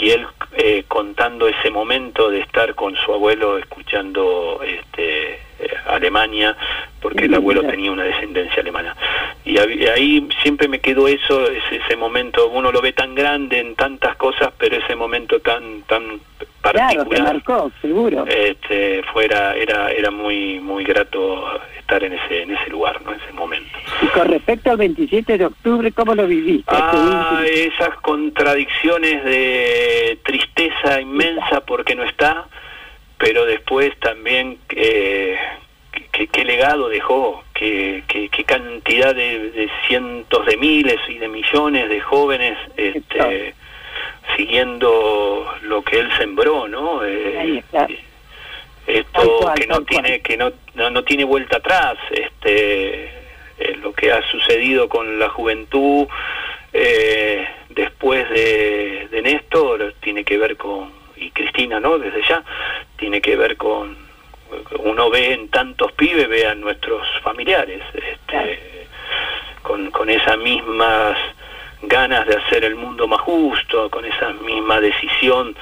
[0.01, 5.41] y él eh, contando ese momento de estar con su abuelo escuchando este,
[5.87, 6.57] Alemania,
[7.01, 8.97] porque el abuelo tenía una descendencia alemana.
[9.45, 13.75] Y ahí siempre me quedó eso, ese, ese momento, uno lo ve tan grande en
[13.75, 16.21] tantas cosas, pero ese momento tan tan
[16.63, 18.25] Claro, te particular, marcó, seguro.
[18.25, 21.45] este, fuera, era, era muy muy grato
[21.77, 23.13] estar en ese en ese lugar, ¿no?
[23.13, 23.77] En ese momento.
[24.01, 26.73] Y con respecto al 27 de octubre, ¿cómo lo viviste?
[26.73, 32.47] Ah, esas contradicciones de tristeza inmensa porque no está,
[33.23, 35.37] pero después también eh,
[36.11, 41.29] qué qué legado dejó, qué, qué, qué cantidad de, de cientos de miles y de
[41.29, 43.55] millones de jóvenes este,
[44.37, 47.05] siguiendo lo que él sembró, ¿no?
[47.05, 47.87] Eh, está.
[48.89, 53.93] esto cual, que no tiene que no, no, no tiene vuelta atrás este eh, lo
[53.93, 56.09] que ha sucedido con la juventud
[56.73, 62.43] eh, después de, de Néstor tiene que ver con y Cristina no desde ya
[62.97, 63.97] tiene que ver con
[64.81, 68.87] uno ve en tantos pibes ve a nuestros familiares este,
[69.63, 71.17] con, con esas mismas
[71.83, 75.55] ganas de hacer el mundo más justo, con esa misma decisión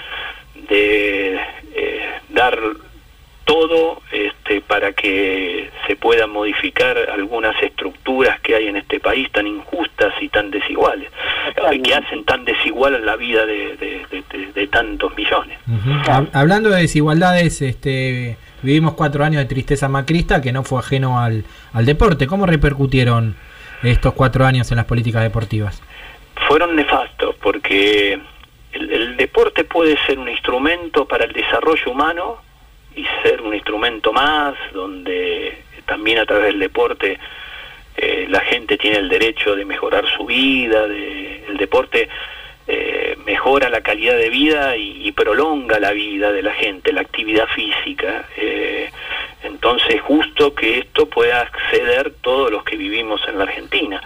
[0.54, 1.40] de
[1.74, 2.58] eh, dar
[3.50, 9.46] todo este, para que se puedan modificar algunas estructuras que hay en este país tan
[9.46, 11.10] injustas y tan desiguales,
[11.72, 15.58] eh, que hacen tan desigual la vida de, de- de- de- de tantos millones.
[16.32, 21.44] Hablando de desigualdades, este, vivimos cuatro años de tristeza macrista que no fue ajeno al,
[21.72, 22.28] al deporte.
[22.28, 23.34] ¿Cómo repercutieron
[23.82, 25.82] estos cuatro años en las políticas deportivas?
[26.48, 28.14] fueron nefastos porque
[28.72, 32.36] el, el deporte puede ser un instrumento para el desarrollo humano
[32.96, 37.18] y ser un instrumento más donde también a través del deporte
[37.96, 42.08] eh, la gente tiene el derecho de mejorar su vida, de, el deporte
[42.66, 47.00] eh, mejora la calidad de vida y, y prolonga la vida de la gente, la
[47.00, 48.26] actividad física.
[48.36, 48.90] eh,
[49.42, 54.00] entonces justo que esto pueda acceder todos los que vivimos en la Argentina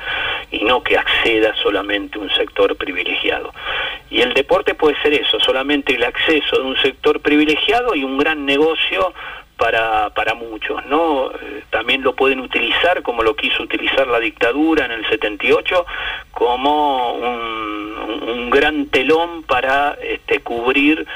[0.51, 3.53] y no que acceda solamente un sector privilegiado.
[4.11, 8.19] Y el deporte puede ser eso, solamente el acceso de un sector privilegiado y un
[8.19, 9.13] gran negocio
[9.57, 11.31] para, para muchos, ¿no?
[11.31, 15.87] Eh, También lo pueden utilizar como lo quiso utilizar la dictadura en el 78
[16.33, 21.07] como un, un- un gran telón para este, cubrir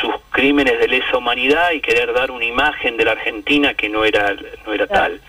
[0.00, 4.04] sus crímenes de lesa humanidad y querer dar una imagen de la Argentina que no
[4.04, 4.34] era
[4.66, 5.20] no era tal.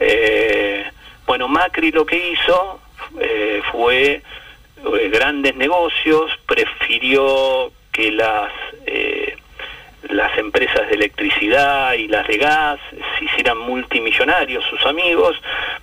[0.00, 0.84] Eh,
[1.26, 2.80] bueno, Macri lo que hizo
[3.20, 8.52] eh, fue eh, grandes negocios, prefirió que las
[8.86, 9.36] eh,
[10.10, 15.36] las empresas de electricidad y las de gas se hicieran multimillonarios sus amigos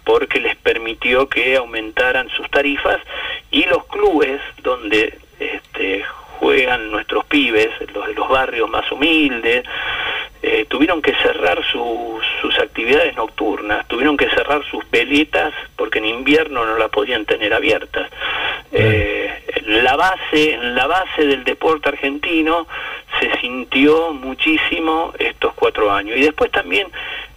[0.03, 2.99] porque les permitió que aumentaran sus tarifas
[3.51, 6.05] y los clubes donde este,
[6.39, 9.65] juegan nuestros pibes, los de los barrios más humildes,
[10.41, 16.05] eh, tuvieron que cerrar sus, sus actividades nocturnas, tuvieron que cerrar sus peletas porque en
[16.05, 18.11] invierno no la podían tener abiertas.
[18.71, 19.15] Eh,
[19.65, 22.67] la base, la base del deporte argentino
[23.19, 26.87] se sintió muchísimo estos cuatro años y después también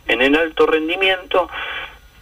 [0.06, 1.48] en el alto rendimiento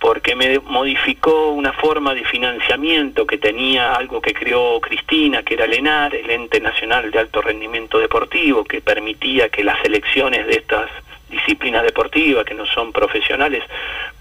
[0.06, 5.64] porque me modificó una forma de financiamiento que tenía algo que creó Cristina, que era
[5.64, 10.58] el ENAR, el Ente Nacional de Alto Rendimiento Deportivo, que permitía que las elecciones de
[10.58, 10.88] estas
[11.28, 13.64] disciplinas deportivas, que no son profesionales,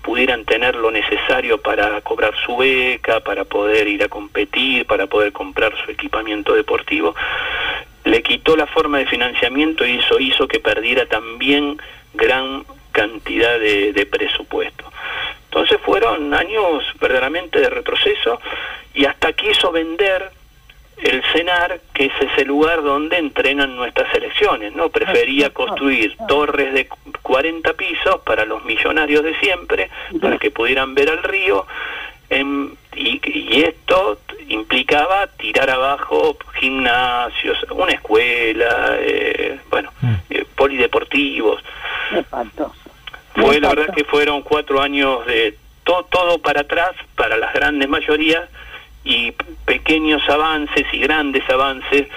[0.02, 5.34] pudieran tener lo necesario para cobrar su beca, para poder ir a competir, para poder
[5.34, 7.14] comprar su equipamiento deportivo.
[8.06, 11.78] Le quitó la forma de financiamiento y eso hizo que perdiera también
[12.16, 14.86] gran cantidad de, de presupuesto.
[15.56, 18.42] Entonces fueron años verdaderamente de retroceso
[18.94, 20.30] y hasta quiso vender
[20.98, 24.90] el CENAR, que es ese lugar donde entrenan nuestras selecciones, ¿no?
[24.90, 26.90] Prefería construir torres de
[27.22, 29.90] 40 pisos para los millonarios de siempre,
[30.22, 31.66] para que pudieran ver al río,
[32.30, 39.90] em, y, y esto implicaba tirar abajo gimnasios, una escuela, eh, bueno,
[40.30, 41.64] eh, polideportivos.
[43.36, 47.88] Fue la verdad que fueron cuatro años de to- todo para atrás para las grandes
[47.90, 48.44] mayorías
[49.04, 49.32] y
[49.66, 52.08] pequeños avances y grandes avances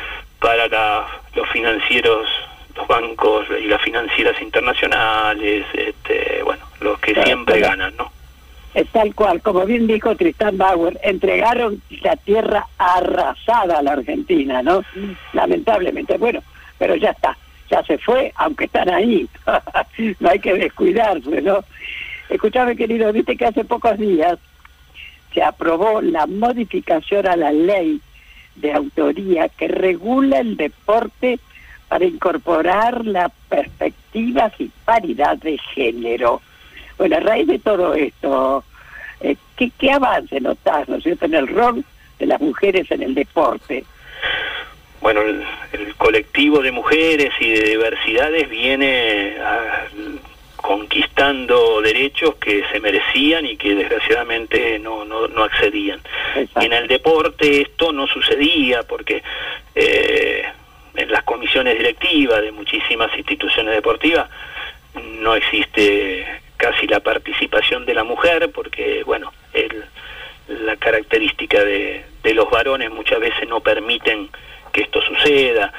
[0.40, 2.26] para la- los financieros,
[2.76, 7.76] los bancos y las financieras internacionales, este, bueno, los que Claro, siempre claro.
[7.76, 8.12] ganan, ¿no?
[8.74, 14.62] Es tal cual, como bien dijo Tristán Bauer, entregaron la tierra arrasada a la Argentina,
[14.62, 14.84] ¿no?
[15.32, 16.40] Lamentablemente, bueno,
[16.78, 17.36] pero ya está,
[17.70, 19.28] ya se fue, aunque están ahí,
[20.20, 21.64] no hay que descuidarse, ¿no?
[22.28, 24.38] Escuchame, querido, viste que hace pocos días
[25.32, 28.00] se aprobó la modificación a la ley
[28.56, 31.38] de autoría que regula el deporte
[31.88, 36.42] para incorporar las perspectivas y paridad de género.
[36.98, 38.64] Bueno, a raíz de todo esto,
[39.20, 41.84] eh, ¿qué, ¿qué avance notás, no es cierto, en el rol
[42.18, 43.84] de las mujeres en el deporte?
[45.00, 49.86] Bueno, el, el colectivo de mujeres y de diversidades viene ah,
[50.56, 56.00] conquistando derechos que se merecían y que desgraciadamente no, no, no accedían.
[56.60, 59.22] Y en el deporte esto no sucedía porque
[59.74, 60.44] eh,
[60.94, 64.28] en las comisiones directivas de muchísimas instituciones deportivas
[65.20, 66.26] no existe
[66.56, 69.84] casi la participación de la mujer porque, bueno, el,
[70.48, 74.28] la característica de, de los varones muchas veces no permiten
[74.72, 75.72] que esto suceda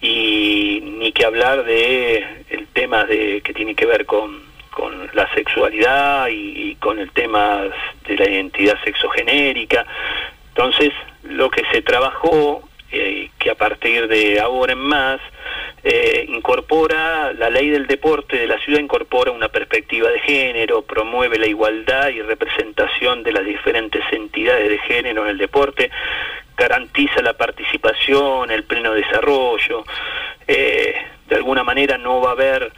[0.00, 5.32] y ni que hablar de el tema de que tiene que ver con, con la
[5.34, 7.62] sexualidad y, con el tema
[8.06, 9.86] de la identidad sexogenérica.
[10.48, 15.20] Entonces lo que se trabajó eh, que a partir de ahora en más
[15.84, 21.38] eh, incorpora la ley del deporte de la ciudad incorpora una perspectiva de género promueve
[21.38, 25.90] la igualdad y representación de las diferentes entidades de género en el deporte
[26.56, 29.84] garantiza la participación, el pleno desarrollo,
[30.46, 30.94] eh,
[31.28, 32.72] de alguna manera no va a haber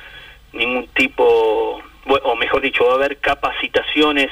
[0.53, 4.31] ningún tipo, o mejor dicho, va a haber capacitaciones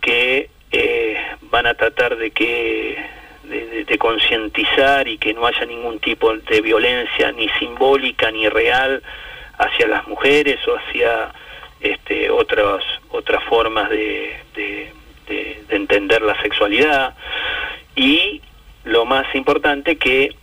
[0.00, 2.98] que eh, van a tratar de que
[3.44, 8.48] de, de- de concientizar y que no haya ningún tipo de violencia ni simbólica ni
[8.48, 9.02] real
[9.58, 11.30] hacia las mujeres o hacia
[11.80, 14.92] este, otras otras formas de- de
[15.70, 17.14] entender la sexualidad.
[17.94, 18.40] Y
[18.86, 20.34] lo más importante que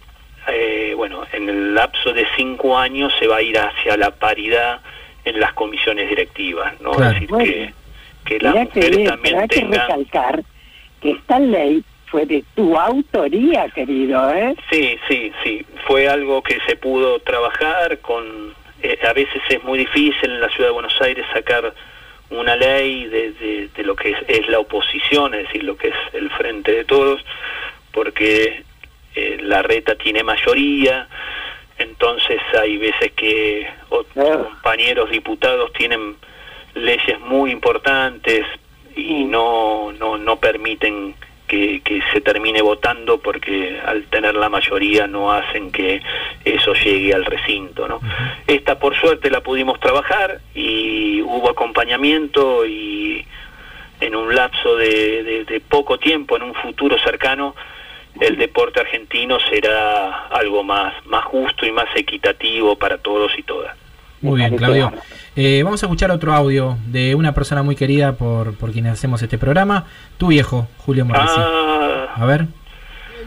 [0.48, 4.82] eh, bueno en el lapso de cinco años se va a ir hacia la paridad
[5.26, 7.08] en las comisiones directivas no Claro.
[7.08, 7.74] es decir Bueno, que,
[8.26, 10.44] que las que mujeres bien, también hay que recalcar
[11.02, 14.54] que esta ley fue de tu autoría, querido, ¿eh?
[14.72, 15.66] Sí, sí, sí.
[15.88, 18.54] Fue algo que se pudo trabajar con...
[18.84, 21.74] eh, a veces es muy difícil en la ciudad de Buenos Aires sacar
[22.30, 25.88] una ley de, de- de lo que es, es la oposición, es decir, lo que
[25.88, 27.20] es el frente de todos,
[27.94, 28.64] porque
[29.16, 31.08] eh, la reta tiene mayoría,
[31.78, 36.16] entonces hay veces que otros compañeros diputados tienen
[36.76, 38.46] leyes muy importantes
[38.96, 41.16] y no, no, no permiten
[41.48, 46.02] que, que se termine votando porque al tener la mayoría no hacen que
[46.46, 47.88] eso llegue al recinto.
[47.88, 48.00] ¿no?
[48.48, 53.26] Esta por suerte la pudimos trabajar y hubo acompañamiento y
[54.00, 57.56] en un lapso de, de- de poco tiempo, en un futuro cercano,
[58.20, 63.76] el deporte argentino será algo más, más justo y más equitativo para todos y todas.
[64.22, 64.94] Muy bien, Claudio.
[65.36, 69.22] Eh, vamos a escuchar otro audio de una persona muy querida por, por quienes hacemos
[69.22, 69.86] este programa,
[70.18, 71.44] tu viejo, Julio Morrissey.
[71.44, 72.48] Ah, A ver.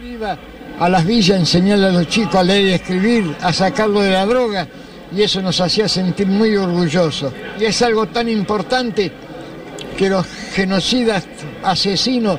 [0.02, 0.38] iba
[0.78, 4.10] a las villas a enseñarle a los chicos a leer y escribir, a sacarlo de
[4.12, 4.68] la droga,
[5.14, 7.32] y eso nos hacía sentir muy orgullosos.
[7.60, 9.12] Y es algo tan importante
[9.98, 11.26] que los genocidas
[11.62, 12.38] asesinos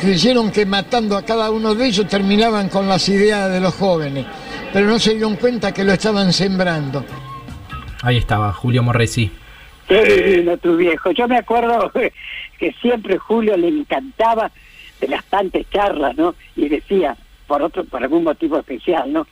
[0.00, 4.26] creyeron que matando a cada uno de ellos terminaban con las ideas de los jóvenes,
[4.72, 7.04] pero no se dieron cuenta que lo estaban sembrando.
[8.02, 9.30] Ahí estaba, Julio Morresi.
[9.86, 11.10] Qué divino tu viejo.
[11.10, 11.92] Yo me acuerdo
[12.58, 14.50] que siempre Julio le encantaba
[15.00, 16.34] de las tantas charlas, ¿no?
[16.56, 19.26] Y decía, por otro, por algún motivo especial, ¿no?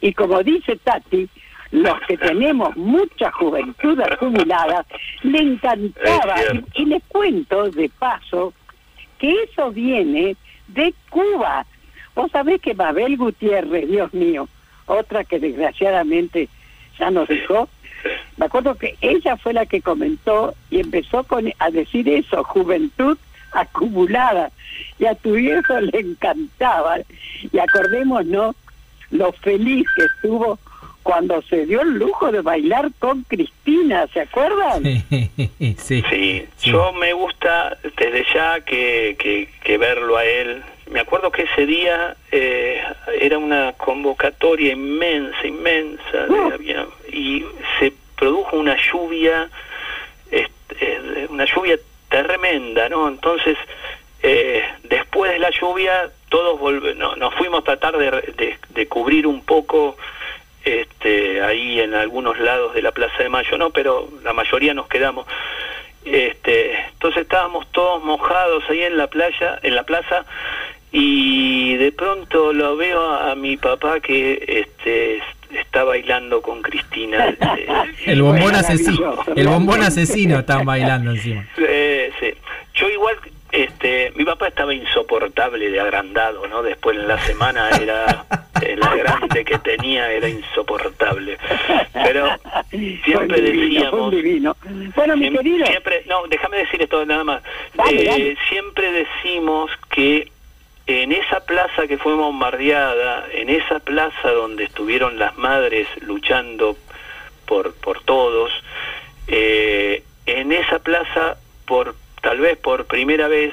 [0.00, 1.28] Y como dice Tati,
[1.70, 4.84] los que tenemos mucha juventud acumulada,
[5.22, 6.36] le encantaba.
[6.74, 8.54] Y, y les cuento de paso
[9.20, 10.36] que eso viene
[10.68, 11.66] de Cuba.
[12.16, 14.48] Vos sabés que Mabel Gutiérrez, Dios mío,
[14.86, 16.48] otra que desgraciadamente
[16.98, 17.68] ya nos dejó,
[18.36, 21.26] me acuerdo que ella fue la que comentó y empezó
[21.58, 23.18] a decir eso, juventud
[23.52, 24.50] acumulada.
[24.98, 26.98] Y a tu viejo le encantaba.
[27.52, 28.56] Y acordémonos
[29.10, 30.58] lo feliz que estuvo
[31.02, 34.82] cuando se dio el lujo de bailar con Cristina, ¿se acuerdan?
[35.78, 36.02] sí.
[36.10, 40.62] Sí, yo me gusta desde ya que, que, que verlo a él.
[40.90, 42.82] Me acuerdo que ese día eh,
[43.20, 47.44] era una convocatoria inmensa, inmensa, de- había- y
[47.78, 49.48] se produjo una lluvia,
[50.30, 51.78] este, eh, una lluvia
[52.08, 53.08] tremenda, ¿no?
[53.08, 53.56] Entonces,
[54.22, 58.86] eh, después de la lluvia, todos volve- no, nos fuimos a tratar de, de- de
[58.88, 59.96] cubrir un poco
[60.64, 64.88] este, ahí en algunos lados de la Plaza de Mayo, no, pero la mayoría nos
[64.88, 65.26] quedamos.
[66.04, 70.24] Este, entonces estábamos todos mojados ahí en la playa, en la plaza,
[70.92, 75.22] y de pronto lo veo a, a mi papá que este
[75.58, 77.34] está bailando con Cristina.
[78.06, 79.14] Eh, El bombón asesino.
[79.36, 81.46] El bombón asesino estaban bailando encima.
[81.58, 82.32] Eh, sí.
[82.74, 83.16] Yo igual,
[83.52, 86.62] este, mi papá estaba insoportable de agrandado, ¿no?
[86.62, 88.24] Después en la semana era,
[88.76, 91.38] la grande que tenía era insoportable.
[91.92, 92.28] Pero
[93.04, 94.10] siempre divino, decíamos...
[94.12, 94.56] divino.
[94.94, 95.66] Bueno, mi Siempre- querido.
[95.66, 97.42] siempre- no, déjame decir esto nada más.
[97.74, 98.36] Dale, Eh, dale.
[98.48, 100.30] Siempre decimos que
[100.86, 106.76] en esa plaza que fue bombardeada, en esa plaza donde estuvieron las madres luchando
[107.46, 108.50] por, por todos,
[109.28, 111.36] eh, en esa plaza,
[111.66, 113.52] por tal vez por primera vez,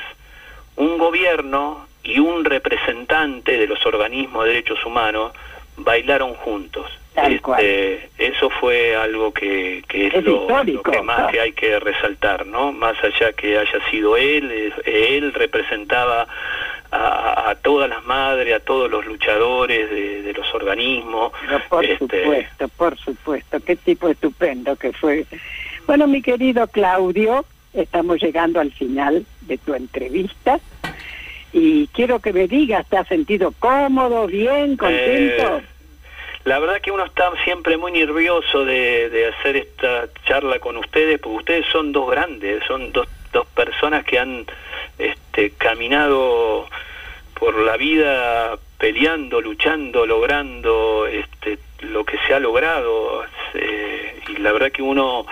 [0.75, 5.33] un gobierno y un representante de los organismos de derechos humanos
[5.77, 6.85] bailaron juntos.
[7.13, 7.63] Tal cual.
[7.63, 10.47] Este, eso fue algo que, que es, Es lo,
[10.83, 12.71] que más que hay que resaltar, ¿no?
[12.71, 16.27] Más allá que haya sido él, él representaba
[16.91, 21.31] a, a todas las madres, a todos los luchadores de, de los organismos.
[21.41, 23.59] Pero por Este, supuesto, por supuesto.
[23.61, 25.25] Qué tipo estupendo que fue.
[25.87, 27.45] Bueno, mi querido Claudio,
[27.81, 30.59] estamos llegando al final de tu entrevista
[31.53, 35.57] y quiero que me digas, ¿te has sentido cómodo, bien, contento?
[35.57, 35.63] Eh,
[36.43, 41.37] la verdad que uno está siempre muy nervioso de, hacer esta charla con ustedes, porque
[41.37, 44.45] ustedes son dos grandes, son dos, dos personas que han
[44.97, 46.67] este, caminado
[47.39, 53.25] por la vida peleando, luchando, logrando este, lo que se ha logrado.
[53.53, 55.25] eh, y la verdad que uno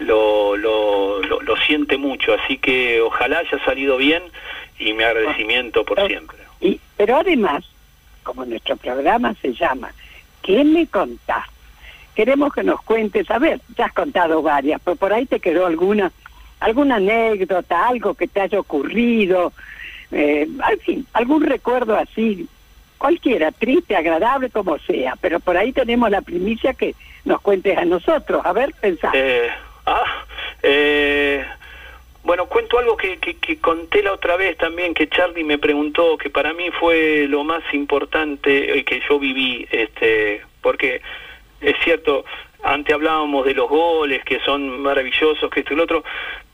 [0.00, 4.22] lo, lo, lo, lo siente mucho, así que ojalá haya salido bien
[4.78, 6.38] y mi agradecimiento por siempre.
[6.60, 7.64] Y, pero además,
[8.22, 9.90] como nuestro programa se llama
[10.42, 11.46] ¿Qué me contás?
[12.14, 15.66] Queremos que nos cuentes, a ver, ya has contado varias, pero por ahí te quedó
[15.66, 16.10] alguna,
[16.58, 19.52] alguna anécdota, algo que te haya ocurrido,
[20.10, 22.48] eh, al fin, algún recuerdo así,
[22.96, 26.94] cualquiera, triste, agradable, como sea, pero por ahí tenemos la primicia que
[27.24, 28.42] nos cuentes a nosotros.
[28.44, 29.10] A ver, pensá.
[29.14, 29.50] Eh,
[29.86, 30.24] ah,
[30.62, 31.44] eh,
[32.24, 36.18] bueno, cuento algo que, que, que conté la otra vez también, que Charlie me preguntó,
[36.18, 41.00] que para mí fue lo más importante eh, que yo viví, este, porque
[41.60, 42.24] es cierto,
[42.62, 46.04] antes hablábamos de los goles, que son maravillosos, que esto y lo otro,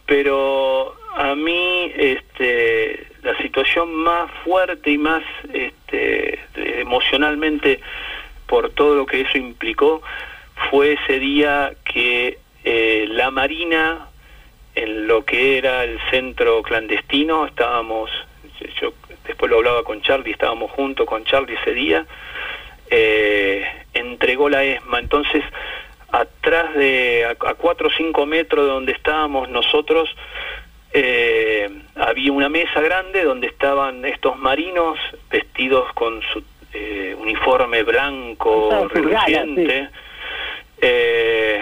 [0.06, 7.80] pero a mí este, la situación más fuerte y más este, emocionalmente
[8.46, 10.02] por todo lo que eso implicó
[10.70, 14.08] fue ese día que eh, la Marina
[14.74, 18.10] en lo que era el centro clandestino estábamos
[18.80, 18.92] yo
[19.26, 22.06] después lo hablaba con Charlie estábamos juntos con Charlie ese día
[22.90, 24.98] eh, entregó la ESMA.
[25.00, 25.42] Entonces
[26.10, 30.08] atrás de a, a cuatro o cinco metros de donde estábamos nosotros
[30.92, 34.96] eh, había una mesa grande donde estaban estos marinos
[35.28, 36.42] vestidos con su
[36.72, 39.88] eh, uniforme blanco reluciente
[40.80, 41.60] eh,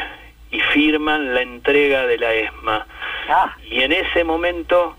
[0.51, 2.87] y firman la entrega de la ESMA.
[3.29, 4.97] Ah, Y en ese momento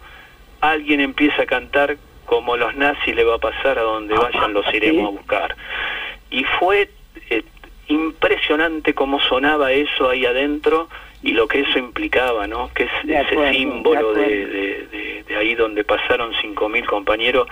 [0.62, 4.66] alguien empieza a cantar como los nazis le va a pasar a donde vayan los
[4.74, 5.56] iremos a buscar.
[6.32, 6.90] Y fue
[7.30, 7.44] eh,
[7.88, 10.90] impresionante cómo sonaba eso ahí adentro
[11.22, 12.72] y lo que eso implicaba, ¿no?
[12.74, 17.48] Que es De acuerdo, ese símbolo de de, ahí donde pasaron 5.000 compañeros,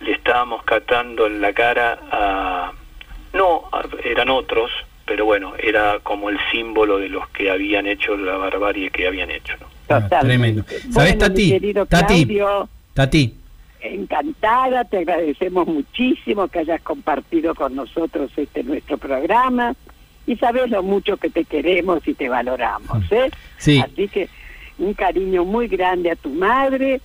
[0.00, 2.72] le estábamos catando en la cara a...
[3.32, 4.70] No, a- eran otros,
[5.16, 9.30] pero bueno, era como el símbolo de los que habían hecho la barbarie que habían
[9.30, 9.66] hecho, ¿no?
[9.88, 10.62] Ah, tremendo.
[10.62, 11.50] Bueno, ¿Sabés, mi Tati?
[11.52, 13.34] querido Tati, Claudio, Tati,
[13.80, 19.74] encantada, te agradecemos muchísimo que hayas compartido con nosotros este nuestro programa
[20.26, 23.30] y sabes lo mucho que te queremos y te valoramos, ¿eh?
[23.56, 23.80] Sí.
[23.82, 24.28] Así que
[24.78, 27.00] un cariño muy grande a tu madre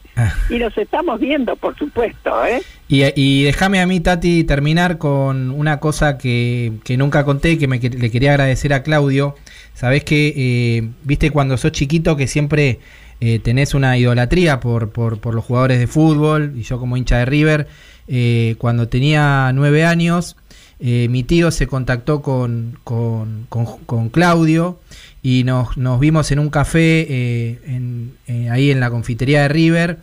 [0.49, 2.61] y nos estamos viendo, por supuesto, ¿eh?
[2.87, 7.57] Y, y déjame a mí, Tati, terminar con una cosa que, que nunca conté y
[7.57, 9.35] que me, que- le quería agradecer a Claudio.
[9.73, 12.79] Sabés que, eh, viste, cuando sos chiquito que siempre
[13.21, 17.19] eh, tenés una idolatría por, por, por los jugadores de fútbol, y yo como hincha
[17.19, 17.67] de River,
[18.07, 20.35] eh, cuando tenía nueve años,
[20.81, 24.79] eh, mi tío se contactó con, con, con- con Claudio
[25.23, 29.47] y nos, nos vimos en un café eh, en- eh, ahí en la confitería de
[29.49, 29.97] River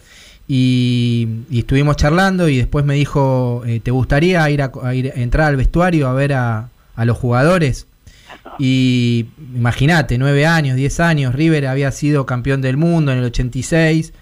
[0.46, 5.12] y, y estuvimos charlando y después me dijo, eh, ¿te gustaría ir a, a ir-
[5.16, 7.86] entrar al vestuario a ver a, a los jugadores?
[8.58, 14.12] Y imagínate, nueve años, diez años, River había sido campeón del mundo en el 86.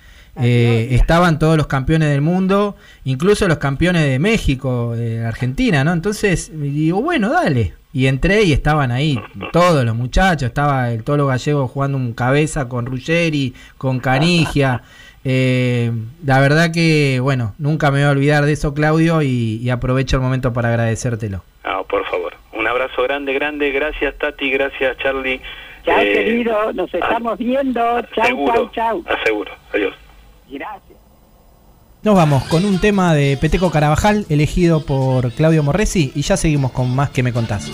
[0.41, 5.93] Eh, estaban todos los campeones del mundo, incluso los campeones de México, de Argentina, ¿no?
[5.93, 7.75] Entonces digo, bueno, dale.
[7.93, 9.19] Y entré y estaban ahí
[9.53, 10.49] todos los muchachos.
[10.49, 14.83] Estaba el Tolo Gallego jugando un cabeza con Ruggeri, con Canigia.
[15.29, 15.91] Eh,
[16.25, 20.19] la verdad que, bueno, nunca me voy a olvidar de eso, Claudio, y, y aprovecho
[20.19, 21.43] el momento para agradecértelo.
[21.65, 22.33] Ah, por favor.
[22.53, 23.73] Un abrazo grande, grande.
[23.73, 24.49] Gracias, Tati.
[24.53, 25.41] Gracias, Charlie.
[25.85, 27.81] Chao, Eh, querido, nos estamos viendo.
[28.15, 28.71] Chao, seguro.
[28.73, 29.17] chao, chao.
[29.21, 29.51] Aseguro.
[29.75, 29.95] Adiós.
[30.49, 30.99] Gracias.
[32.03, 36.71] Nos vamos con un tema de Peteco Carabajal elegido por Claudio Morresi y ya seguimos
[36.71, 37.69] con más que me contás.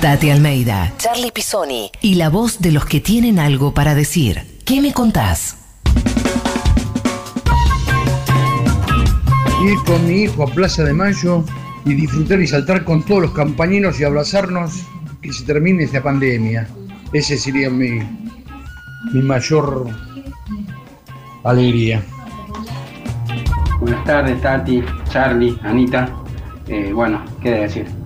[0.00, 4.60] Tati Almeida, Charlie Pisoni y la voz de los que tienen algo para decir.
[4.64, 5.56] ¿Qué me contás?
[9.60, 11.44] ir con mi hijo a Plaza de Mayo
[11.84, 14.86] y disfrutar y saltar con todos los campañeros y abrazarnos
[15.20, 16.68] que se termine esta pandemia.
[17.12, 17.98] Ese sería mi,
[19.12, 19.88] mi mayor
[21.42, 22.00] alegría.
[23.80, 24.80] Buenas tardes, Tati,
[25.10, 26.08] Charlie, Anita.
[26.68, 27.97] Eh, bueno, qué de decir.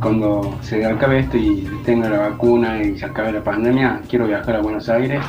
[0.00, 4.56] Cuando se acabe esto y tenga la vacuna y se acabe la pandemia, quiero viajar
[4.56, 5.24] a Buenos Aires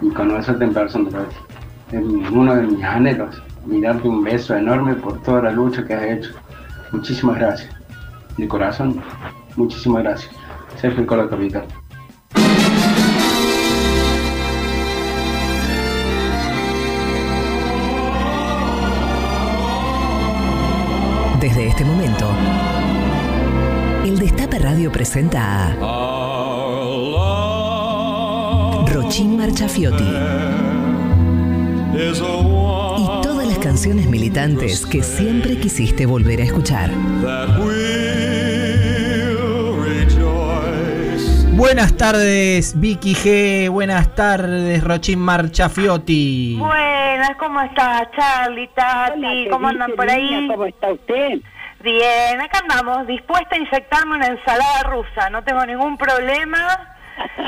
[0.00, 1.10] y conocerte en persona.
[1.92, 5.94] Es uno de mis anhelos y darte un beso enorme por toda la lucha que
[5.94, 6.30] has hecho.
[6.92, 7.74] Muchísimas gracias.
[8.36, 9.00] De corazón,
[9.56, 10.34] muchísimas gracias.
[10.76, 11.64] Sergio Cola Capital.
[21.40, 22.28] Desde este momento,
[24.20, 25.72] Destape Radio presenta a
[28.92, 30.04] Rochín Marchafiotti
[32.98, 36.90] y todas las canciones militantes que siempre quisiste volver a escuchar.
[41.52, 43.70] Buenas tardes, Vicky G.
[43.70, 46.56] Buenas tardes, Rochín Marchafiotti.
[46.58, 49.48] Buenas, ¿cómo estás, Charlie, Tati?
[49.50, 50.46] ¿Cómo andan por ahí?
[50.46, 51.40] ¿Cómo está usted?
[51.82, 55.30] Bien, acá andamos, dispuesta a inyectarme una ensalada rusa.
[55.30, 56.96] No tengo ningún problema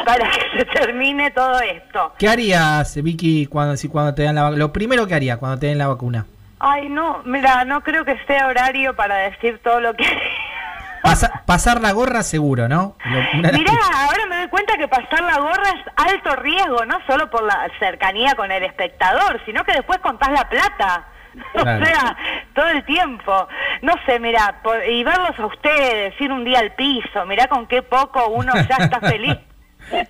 [0.05, 2.15] para que se termine todo esto.
[2.19, 4.59] ¿Qué harías, Vicky, cuando, si cuando te dan la vacuna?
[4.59, 6.27] Lo primero que haría cuando te den la vacuna.
[6.59, 10.05] Ay, no, mira, no creo que sea horario para decir todo lo que...
[11.03, 12.97] Pasa- pasar la gorra seguro, ¿no?
[13.05, 13.73] Lo- Mirá,
[14.07, 17.69] ahora me doy cuenta que pasar la gorra es alto riesgo, no solo por la
[17.81, 21.07] cercanía con el espectador, sino que después contás la plata.
[21.53, 21.83] Claro.
[21.83, 22.17] O sea,
[22.55, 23.49] todo el tiempo.
[23.83, 27.67] No sé, mira, por- y verlos a ustedes, ir un día al piso, mirá con
[27.67, 29.37] qué poco uno ya está feliz.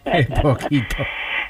[0.04, 0.96] Es poquito.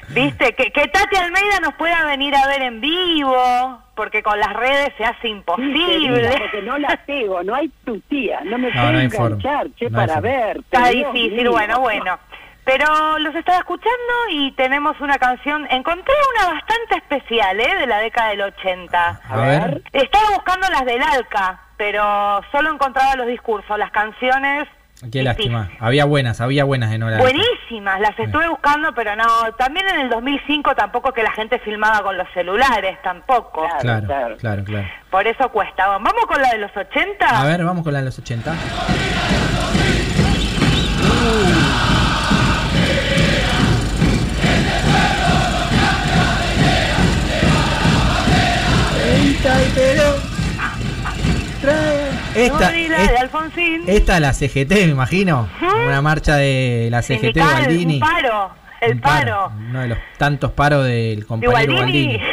[0.09, 4.53] Viste, que, que Tati Almeida nos pueda venir a ver en vivo, porque con las
[4.53, 5.85] redes se hace imposible.
[5.85, 9.67] querida, porque no la pego, no hay tu tía, no me No, puedo no enganchar,
[9.75, 10.57] che, no para ver.
[10.57, 11.51] Está difícil, mío.
[11.51, 12.17] bueno, bueno.
[12.65, 17.75] Pero los estaba escuchando y tenemos una canción, encontré una bastante especial, ¿eh?
[17.79, 19.21] De la década del 80.
[19.27, 19.81] A ver.
[19.91, 24.67] Estaba buscando las del Alca, pero solo encontraba los discursos, las canciones
[25.11, 25.69] Qué lástima.
[25.79, 27.17] Había buenas, había buenas en hora.
[27.17, 29.25] buenísimas, las estuve buscando, pero no,
[29.57, 33.67] también en el 2005 tampoco que la gente filmaba con los celulares, tampoco.
[33.81, 34.87] Claro, claro, claro.
[35.09, 35.87] Por eso cuesta.
[35.87, 37.41] Vamos con la de los 80.
[37.41, 38.53] A ver, vamos con la de los 80.
[52.35, 53.81] Esta, Gorila es- de Alfonsín.
[53.87, 55.47] esta la CGT, me imagino.
[55.85, 57.95] Una marcha de la CGT Gualdini.
[57.95, 59.51] un paro, el Un paro.
[59.69, 62.17] Uno de los tantos paros del De compañero Gualdini.
[62.17, 62.23] Gualdini.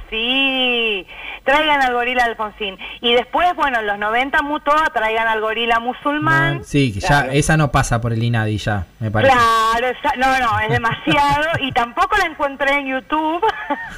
[0.10, 1.06] sí,
[1.44, 2.76] traigan al gorila Alfonsín.
[3.00, 6.64] Y después, bueno, en los 90 Mutoa, traigan al gorila musulmán.
[6.64, 9.34] Sí, que ya esa no pasa por el INADI ya, me parece.
[9.34, 11.44] Claro, esa- no, no, es demasiado.
[11.60, 13.42] y tampoco la encontré en YouTube.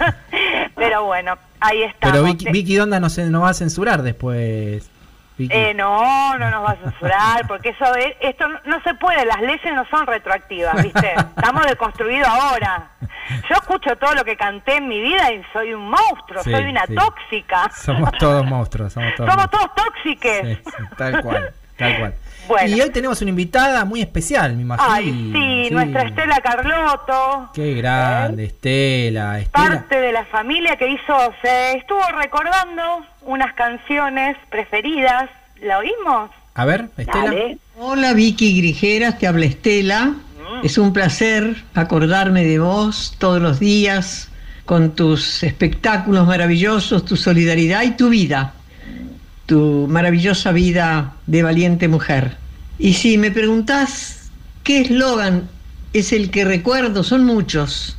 [0.76, 2.11] Pero bueno, ahí está.
[2.11, 4.90] Pero Vicky, Vicky Donda no se no va a censurar después.
[5.39, 9.41] Eh, no, no nos va a censurar, porque eso es, esto no, se puede, las
[9.41, 11.12] leyes no son retroactivas, ¿viste?
[11.37, 12.91] Estamos deconstruidos ahora.
[13.49, 16.64] Yo escucho todo lo que canté en mi vida y soy un monstruo, Sí, soy
[16.66, 16.95] una sí.
[16.95, 17.68] tóxica.
[17.74, 19.74] Somos todos monstruos, somos todos Somos monstruos.
[19.74, 20.59] todos tóxiques.
[20.59, 22.14] Sí, tal cual, tal cual.
[22.49, 22.76] Bueno.
[22.76, 24.88] Y hoy tenemos una invitada muy especial, me imagino.
[24.90, 29.68] Ay, sí, nuestra Estela Carlotto, Qué grande, Estela, Estela.
[29.68, 35.30] parte de la familia que hizo, se estuvo recordando unas canciones preferidas.
[35.62, 36.30] ¿La oímos?
[36.55, 37.32] A ver, Estela.
[37.78, 40.14] Hola Vicky Grijeras, te habla Estela.
[40.62, 44.28] Es un placer acordarme de vos todos los días
[44.64, 48.55] con tus espectáculos maravillosos, tu solidaridad y tu vida,
[49.47, 52.36] tu maravillosa vida de valiente mujer.
[52.78, 54.30] Y si me preguntás
[54.62, 55.49] qué eslogan
[55.92, 57.97] es el que recuerdo, son muchos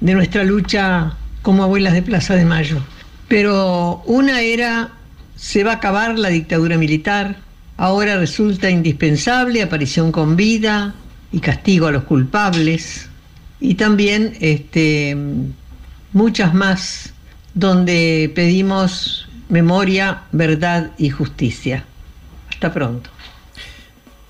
[0.00, 2.78] de nuestra lucha como abuelas de Plaza de Mayo.
[3.28, 4.90] Pero una era,
[5.36, 7.36] se va a acabar la dictadura militar,
[7.76, 10.94] ahora resulta indispensable aparición con vida
[11.32, 13.08] y castigo a los culpables,
[13.60, 15.16] y también este,
[16.12, 17.12] muchas más
[17.54, 21.84] donde pedimos memoria, verdad y justicia.
[22.50, 23.10] Hasta pronto.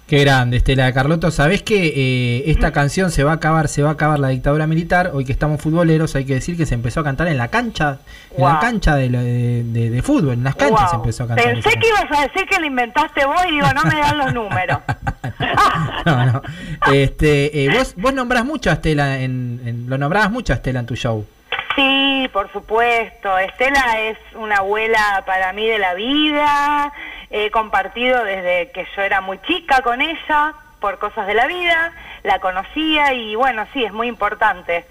[0.06, 1.30] Qué grande, Estela de Carlotto.
[1.30, 4.66] Sabés que eh, esta canción se va a acabar, se va a acabar la dictadura
[4.66, 5.12] militar.
[5.14, 8.00] Hoy que estamos futboleros, hay que decir que se empezó a cantar en la cancha,
[8.36, 10.90] en la cancha de, la- de- de- de fútbol, en las canchas Wow.
[10.90, 11.46] se empezó a cantar.
[11.54, 14.34] Pensé que ibas a decir que lo inventaste vos y digo, no me dan los
[14.34, 14.78] números.
[16.06, 16.42] No, no.
[16.92, 20.80] Este, eh, vos, vos nombrás mucho a Estela, en, en- lo nombrabas mucho a Estela
[20.80, 21.24] en tu show.
[21.76, 23.38] Sí, por supuesto.
[23.38, 26.92] Estela es una abuela para mí de la vida.
[27.30, 31.92] He compartido desde que yo era muy chica con ella por cosas de la vida.
[32.22, 34.84] La conocía y bueno, sí, es muy importante.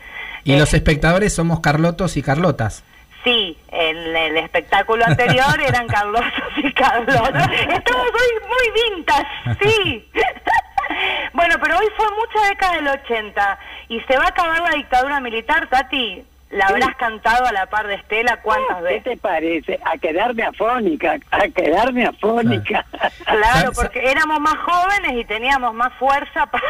[0.44, 2.84] Y los espectadores somos Carlotos y Carlotas.
[3.24, 7.50] Sí, en el espectáculo anterior eran Carlosos y Carlotas.
[7.52, 9.28] Estamos hoy muy vintage,
[9.62, 10.12] sí.
[11.34, 13.60] bueno, pero hoy fue mucha década del 80
[13.90, 16.26] y se va a acabar la dictadura militar, Tati.
[16.54, 19.04] ¿La habrás cantado a la par de Estela cuántas ¿Qué veces?
[19.04, 19.80] te parece?
[19.86, 22.86] A quedarme afónica, a quedarme afónica.
[23.26, 26.64] Claro, porque éramos más jóvenes y teníamos más fuerza para...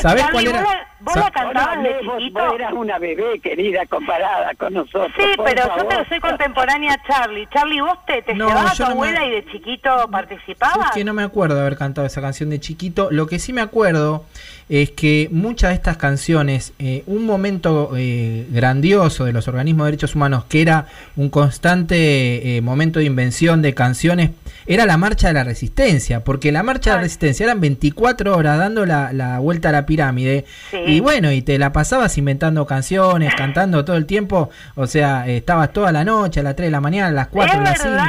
[0.00, 0.60] ¿Sabés Charlie, cuál era?
[0.62, 2.44] ¿Vos la, vos la cantabas de chiquito?
[2.44, 5.12] Vos eras una bebé, querida, comparada con nosotros.
[5.16, 5.88] Sí, pero yo favor.
[5.88, 7.46] te soy contemporánea a Charlie.
[7.52, 10.08] Charlie, ¿vos te, te No, llevabas a tu yo no me- abuela y de chiquito
[10.10, 10.86] participabas?
[10.88, 13.08] Es que no me acuerdo de haber cantado esa canción de chiquito.
[13.10, 14.24] Lo que sí me acuerdo
[14.68, 19.92] es que muchas de estas canciones, eh, un momento eh, grandioso de los organismos de
[19.92, 24.30] derechos humanos, que era un constante eh, momento de invención de canciones,
[24.66, 28.58] era la marcha de la resistencia, porque la marcha de la resistencia eran 24 horas
[28.58, 30.78] dando la, la vuelta a la pirámide, Sí.
[30.86, 35.72] y bueno, y te la pasabas inventando canciones, cantando todo el tiempo, o sea, estabas
[35.72, 37.90] toda la noche, a las 3 de la mañana, a las 4, a las 5.
[37.90, 38.06] verdad.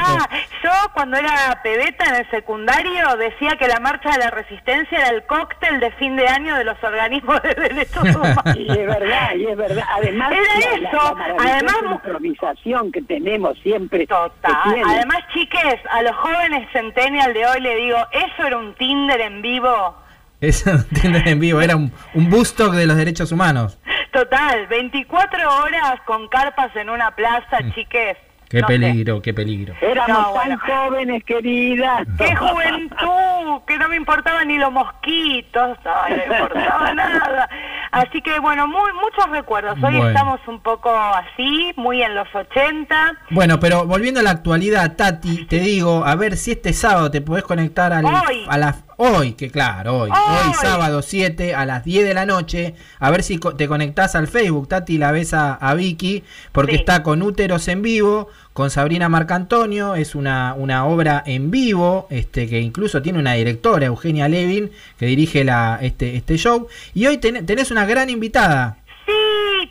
[0.64, 5.10] Yo cuando era pebeta en el secundario decía que la marcha de la resistencia era
[5.10, 8.42] el cóctel de fin de año de los organismos de derechos humanos.
[8.58, 9.84] Y es verdad, y es verdad.
[9.96, 10.42] Además, Era
[10.80, 11.16] la- eso.
[11.16, 14.06] la Además, improvisación que tenemos siempre.
[14.06, 14.74] Total.
[14.74, 14.82] que.
[14.84, 19.42] Además, chiques, a los jóvenes centennial de hoy le digo, eso era un Tinder en
[19.42, 19.96] vivo.
[20.40, 23.78] Eso no entienden en vivo, era un, un busto de los derechos humanos.
[24.12, 27.72] Total, 24 horas con carpas en una plaza, Mm.
[27.72, 28.16] chiques.
[28.48, 28.72] Qué No sé.
[28.78, 29.74] peligro, qué peligro.
[29.80, 30.58] Éramos No, tan bueno.
[30.66, 32.02] jóvenes, querida.
[32.16, 33.62] ¡Qué juventud!
[33.66, 37.48] Que no me importaban ni los mosquitos, ay, no me importaba nada.
[37.90, 39.74] Así que bueno, muy, muchos recuerdos.
[39.82, 40.08] Hoy Bueno.
[40.08, 43.14] estamos un poco así, muy en los 80.
[43.30, 47.20] Bueno, pero volviendo a la actualidad, Tati, te digo, a ver si este sábado te
[47.20, 48.74] podés conectar al, a la...
[49.00, 50.10] Hoy, que claro, hoy.
[50.10, 50.54] Hoy, Hoy.
[50.60, 52.74] sábado 7 a las 10 de la noche.
[52.98, 56.78] A ver si te conectás al Facebook, Tati, la ves a, a Vicky, porque Sí.
[56.78, 59.94] está con Úteros en vivo, con Sabrina Marcantonio.
[59.94, 65.06] Es una, una obra en vivo, este que incluso tiene una directora, Eugenia Levin, que
[65.06, 66.66] dirige la, este, este show.
[66.92, 68.78] Y hoy ten- tenés una gran invitada.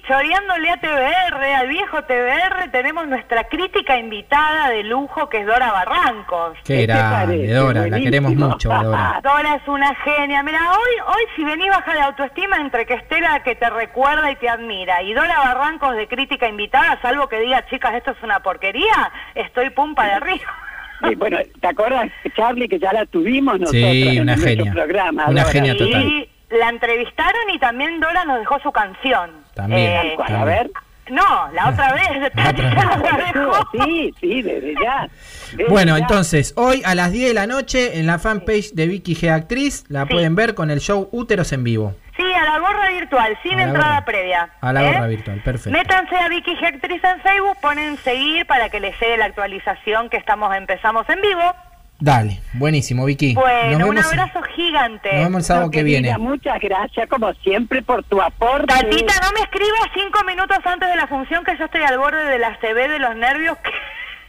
[0.07, 5.69] Choreándole a TBR, al viejo TBR, tenemos nuestra crítica invitada de lujo que es Dora
[5.73, 6.57] Barrancos.
[6.63, 7.47] Qué ¿Qué te grande?
[7.53, 9.19] Dora, la queremos mucho, Dora.
[9.23, 10.43] Dora es una genia.
[10.43, 14.37] Mira, hoy, hoy si venís baja de autoestima entre que Estela que te recuerda y
[14.37, 18.39] te admira y Dora Barrancos de crítica invitada, salvo que diga, chicas, esto es una
[18.39, 20.53] porquería, estoy pumpa de arriba.
[21.11, 24.73] Y bueno, ¿te acuerdas, Charlie, que ya la tuvimos nosotros Sí, en una nuestro genia.
[24.73, 25.25] programa?
[25.27, 25.53] Una Dora?
[25.53, 26.03] genia total.
[26.03, 29.29] Y la entrevistaron y también Dora nos dejó su canción.
[29.57, 30.35] También, Eh, ¿Cuál?
[30.35, 30.71] A ver.
[31.09, 32.31] no, la otra vez.
[32.31, 32.53] otra.
[33.85, 35.07] Sí, sí, desde ya.
[35.51, 36.01] Desde Bueno, ya.
[36.03, 39.83] entonces, hoy a las 10 de la noche en la fanpage de Vicky G Actriz
[39.89, 40.09] la Sí.
[40.13, 41.95] pueden ver con el show Úteros en vivo.
[42.15, 44.05] Sí, a la gorra virtual, sin entrada gorra.
[44.05, 44.49] previa.
[44.61, 44.93] A la ¿eh?
[44.93, 45.77] gorra virtual, perfecto.
[45.77, 50.09] Métanse a Vicky G Actriz en Facebook, ponen seguir para que les llegue la actualización
[50.09, 51.53] que estamos empezamos en vivo.
[51.99, 53.33] Dale, buenísimo, Vicky.
[53.33, 55.11] Bueno, nos un abrazo gigante.
[55.13, 56.15] nos vemos el sábado No, que viene.
[56.19, 58.67] Muchas gracias, como siempre, por tu aporte.
[58.67, 62.23] Tatita, no me escribas cinco minutos antes de la función que yo estoy al borde
[62.25, 63.57] de la CB de los nervios.
[63.57, 63.71] que-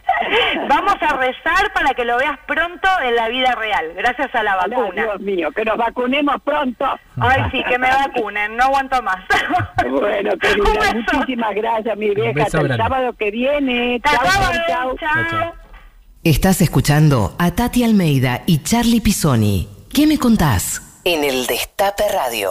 [0.69, 4.57] Vamos a rezar para que lo veas pronto en la vida real, gracias a la
[4.57, 5.03] vacuna.
[5.03, 6.99] Dios mío, que nos vacunemos pronto.
[7.20, 9.23] Ay, sí, que me vacunen, no aguanto más.
[9.86, 12.43] Bueno, querida, muchísimas gracias, mi vieja.
[12.45, 14.01] Hasta el sábado que viene.
[14.03, 15.31] Hasta Chau, sábado, chau, chau.
[15.31, 15.68] chao.
[16.24, 19.69] Estás escuchando a Tati Almeida y Charlie Pisoni.
[19.89, 20.82] ¿Qué me contás?
[21.05, 22.51] En el Destape Radio.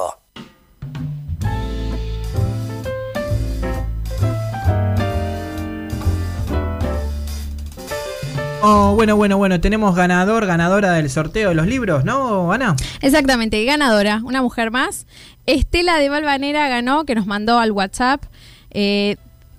[8.64, 12.78] Oh, bueno, bueno, bueno, tenemos ganador, ganadora del sorteo de los libros, ¿no, Ana?
[13.02, 15.08] Exactamente, ganadora, una mujer más.
[15.46, 18.24] Estela de Valvanera ganó, que nos mandó al WhatsApp,
[18.72, 19.18] eh,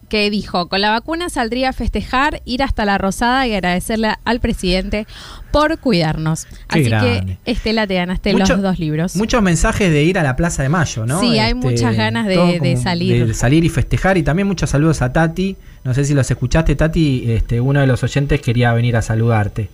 [0.08, 4.40] que dijo, con la vacuna saldría a festejar, ir hasta la Rosada y agradecerle al
[4.40, 5.06] presidente
[5.52, 6.44] por cuidarnos.
[6.44, 7.38] Qué Así grande.
[7.44, 9.16] que, Estela, te ganaste Mucho- los dos libros.
[9.16, 11.16] Muchos mensajes de ir a la Plaza de Mayo, ¿no?
[11.22, 13.26] Este, Sí, hay muchas ganas de- salir.
[13.26, 14.16] De salir y festejar.
[14.18, 15.56] Y también muchos saludos a Tati.
[15.84, 17.24] No sé si los escuchaste, Tati.
[17.30, 19.68] Este, uno de los oyentes quería venir a saludarte.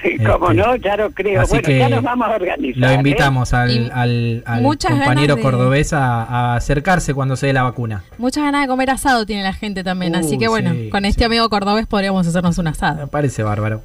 [0.26, 1.40] Como Este, no, ya lo creo.
[1.42, 2.80] así Bueno, que ya nos vamos a organizar.
[2.80, 2.94] Lo ¿eh?
[2.94, 7.62] invitamos al, al- al muchas compañero de- cordobés a, a acercarse cuando se dé la
[7.62, 8.04] vacuna.
[8.18, 11.04] Muchas ganas de comer asado tiene la gente también, así Uy, que bueno, sí, con
[11.04, 12.96] este amigo cordobés podríamos hacernos un asado.
[13.00, 13.82] Me parece bárbaro.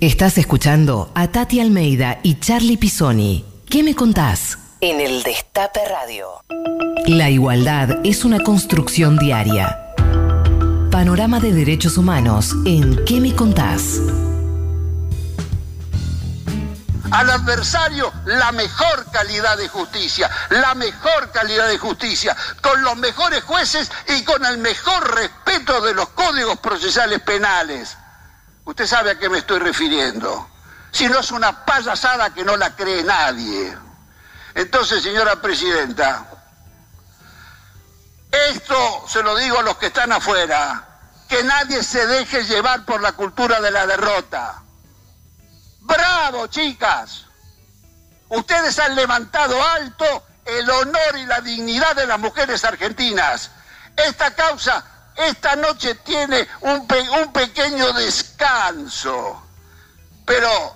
[0.00, 3.44] Estás escuchando a Tati Almeida y Charlie Pisoni.
[3.70, 4.58] ¿Qué me contás?
[4.80, 6.26] En el Destape Radio.
[7.06, 9.78] La igualdad es una construcción diaria.
[10.90, 14.00] Panorama de Derechos Humanos en ¿Qué me contás?
[17.10, 23.42] Al adversario la mejor calidad de justicia, la mejor calidad de justicia, con los mejores
[23.44, 27.96] jueces y con el mejor respeto de los códigos procesales penales.
[28.64, 30.48] Usted sabe a qué me estoy refiriendo.
[30.90, 33.76] Si no es una payasada que no la cree nadie.
[34.54, 36.24] Entonces, señora presidenta,
[38.50, 40.88] esto se lo digo a los que están afuera,
[41.28, 44.63] que nadie se deje llevar por la cultura de la derrota.
[45.84, 47.26] ¡Bravo, chicas!
[48.30, 53.50] Ustedes han levantado alto el honor y la dignidad de las mujeres argentinas.
[53.96, 54.82] Esta causa
[55.16, 56.88] esta noche tiene un,
[57.18, 59.46] un pequeño descanso,
[60.24, 60.74] pero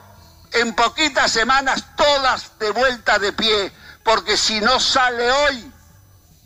[0.53, 3.73] en poquitas semanas todas de vuelta de pie,
[4.05, 5.73] porque si no sale hoy,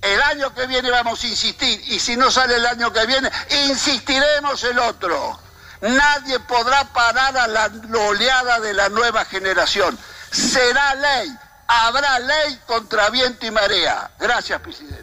[0.01, 3.31] el año que viene vamos a insistir, y si no sale el año que viene,
[3.67, 5.39] insistiremos el otro.
[5.83, 7.69] Nadie podrá parar a la
[8.09, 9.99] oleada de la nueva generación.
[10.31, 11.29] Será ley,
[11.67, 14.09] habrá ley contra viento y marea.
[14.21, 15.03] Gracias, presidente.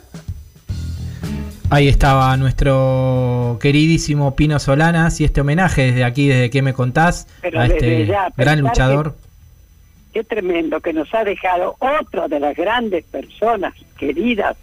[1.69, 7.27] Ahí estaba nuestro queridísimo Pino Solanas y este homenaje desde aquí, desde que me contás,
[7.41, 9.15] Pero a desde este ya, gran luchador.
[10.13, 14.55] Qué tremendo que nos ha dejado otra de las grandes personas queridas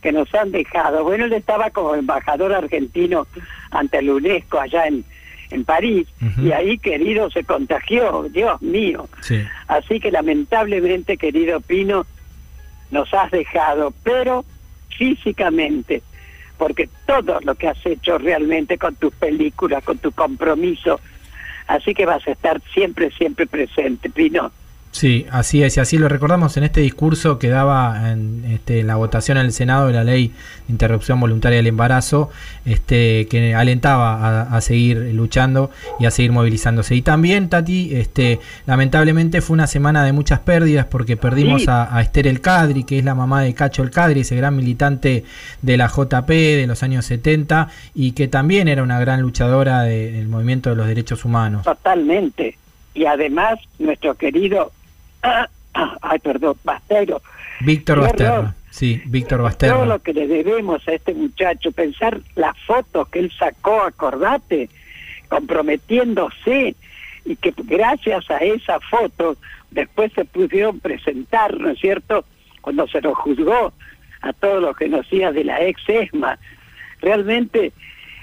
[0.00, 1.04] que nos han dejado.
[1.04, 3.26] Bueno, él estaba como embajador argentino
[3.70, 5.04] ante la UNESCO allá en,
[5.50, 6.06] en París
[6.42, 9.08] y ahí, querido, se contagió, Dios mío.
[9.20, 9.42] Sí.
[9.66, 12.06] Así que lamentablemente, querido Pino,
[12.90, 14.44] nos has dejado, pero
[14.88, 16.02] físicamente,
[16.56, 21.00] porque todo lo que has hecho realmente con tus películas, con tu compromiso,
[21.66, 24.50] así que vas a estar siempre, siempre presente, Pino.
[24.98, 28.96] Sí, así es, y así lo recordamos en este discurso que daba en este, la
[28.96, 30.32] votación en el Senado de la ley
[30.66, 32.30] de interrupción voluntaria del embarazo,
[32.64, 35.70] este, que alentaba a, a seguir luchando
[36.00, 36.96] y a seguir movilizándose.
[36.96, 41.68] Y también, Tati, este, lamentablemente fue una semana de muchas pérdidas porque perdimos Sí.
[41.70, 44.56] a, a Esther El Cadri, que es la mamá de Cacho El Cadri, ese gran
[44.56, 45.22] militante
[45.62, 50.10] de la JP de los años 70 y que también era una gran luchadora de-
[50.10, 51.62] del movimiento de los derechos humanos.
[51.62, 52.56] Totalmente.
[52.94, 54.72] Y además, nuestro querido,
[56.02, 57.22] ay, perdón, Bastero,
[57.60, 58.54] Víctor horror.
[58.70, 59.86] Sí, Víctor todo Basterra.
[59.86, 64.68] lo que le debemos a este muchacho, pensar las fotos que él sacó, acordate,
[65.28, 66.76] comprometiéndose,
[67.24, 69.36] y que gracias a esa foto
[69.70, 72.24] después se pudieron presentar, ¿no es cierto?,
[72.60, 73.72] cuando se lo juzgó
[74.20, 76.38] a todos los genocidas de la ex ESMA.
[77.00, 77.72] Realmente,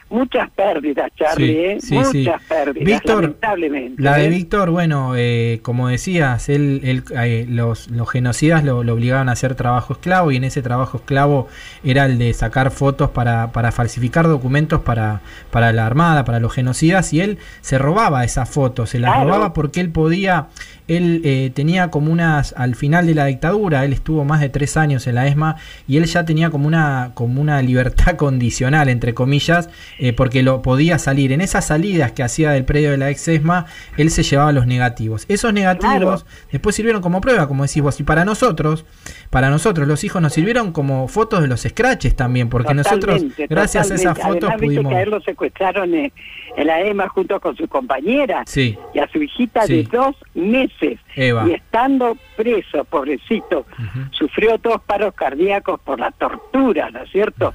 [0.09, 1.77] muchas pérdidas, Charlie, Sí, ¿eh?
[1.79, 2.11] sí, muchas
[2.41, 2.47] sí.
[2.47, 4.01] pérdidas, Víctor, lamentablemente.
[4.01, 4.29] La de ¿eh?
[4.29, 9.33] Víctor, bueno, eh, como decías, él, él, eh, los, los genocidas lo, lo obligaban a
[9.33, 11.47] hacer trabajo esclavo y en ese trabajo esclavo
[11.83, 15.21] era el de sacar fotos para, para falsificar documentos para,
[15.51, 19.29] para la Armada, para los genocidas y él se robaba esas fotos, se las Claro.
[19.29, 20.47] robaba porque él podía,
[20.87, 24.77] él eh, tenía como unas, al final de la dictadura, él estuvo más de tres
[24.77, 25.55] años en la ESMA
[25.87, 29.69] y él ya tenía como una, como una libertad condicional, entre comillas,
[29.99, 31.31] eh, porque lo podía salir.
[31.31, 33.65] En esas salidas que hacía del predio de la ex ESMA,
[33.97, 35.25] él se llevaba los negativos.
[35.29, 38.85] Esos negativos después sirvieron como prueba, como decís vos, y para nosotros,
[39.29, 43.47] para nosotros los hijos nos sirvieron como fotos de los scratches también, porque nosotros, Totalmente,
[43.47, 44.39] gracias a esas totalmente.
[44.45, 44.91] fotos, Además, pudimos...
[44.91, 46.13] que a él lo secuestraron en,
[46.57, 48.77] en la EMA junto con su compañera Sí.
[48.93, 49.83] y a su hijita Sí.
[49.83, 50.99] de dos meses.
[51.15, 51.47] Eva.
[51.47, 53.65] Y estando preso, pobrecito,
[54.11, 57.53] sufrió dos paros cardíacos por la tortura, ¿no es cierto?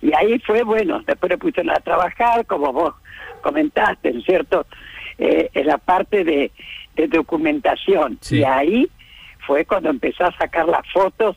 [0.00, 2.94] Y ahí fue, bueno, después le pusieron a trabajar, como vos
[3.42, 4.66] comentaste, ¿no es cierto?
[5.18, 6.52] Eh, en la parte de,
[6.94, 8.18] de documentación.
[8.20, 8.38] Sí.
[8.38, 8.88] Y ahí
[9.46, 11.36] fue cuando empezó a sacar las fotos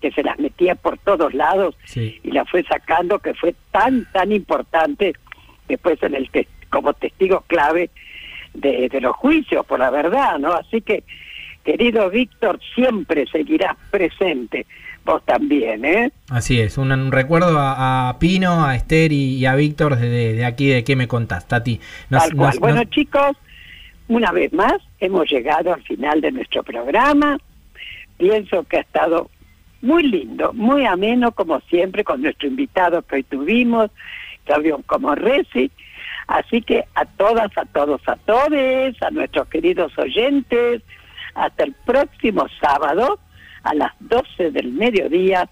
[0.00, 2.18] que se las metía por todos lados Sí.
[2.24, 5.12] y la fue sacando que fue tan tan importante
[5.68, 7.90] después en el tes- como testigo clave
[8.54, 11.04] de, de los juicios por la verdad no así que
[11.64, 14.66] querido Víctor siempre seguirás presente
[15.04, 19.46] vos también eh Así es, un, un recuerdo a, a Pino, a Esther y, y
[19.46, 21.80] a Víctor de, de aquí de qué me contás, Tati.
[22.10, 22.48] Nos- Tal cual.
[22.50, 23.36] nos- bueno, nos- chicos,
[24.08, 27.38] una vez más hemos llegado al final de nuestro programa.
[28.18, 29.30] Pienso que ha estado
[29.82, 33.90] muy lindo, muy ameno, como siempre, con nuestro invitado que hoy tuvimos,
[34.44, 35.70] episodio como Reci.
[36.26, 40.82] Así que a todas, a todos, a todes, a nuestros queridos oyentes,
[41.34, 43.18] hasta el próximo sábado
[43.62, 45.48] a las 12 del mediodía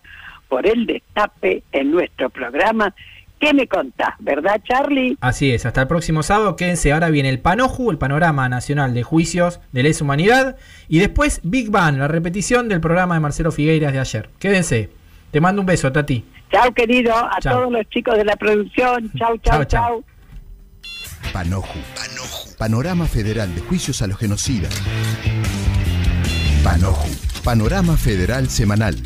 [0.49, 2.95] por el destape en nuestro programa.
[3.41, 4.15] ¿Qué me contás?
[4.19, 5.17] ¿Verdad, Charlie?
[5.21, 9.05] Así es, hasta el próximo sábado, quédense, ahora viene el Panoju, el Panorama Nacional de
[9.05, 10.57] Juicios de Lesa Humanidad,
[10.89, 14.29] y después Big Bang, la repetición del programa de Marcelo Figueiras de ayer.
[14.41, 14.91] Quédense,
[15.31, 16.25] te mando un beso, Tati.
[16.51, 19.13] Chao, querido, a todos los chicos de la producción.
[19.19, 20.03] Chao, chao, Chao, chao.
[20.03, 20.05] chao.
[21.33, 21.79] Panoju.
[22.59, 24.75] Panorama Federal de Juicios a los Genocidas.
[26.65, 27.28] Panoju.
[27.45, 28.97] Panorama Federal Semanal.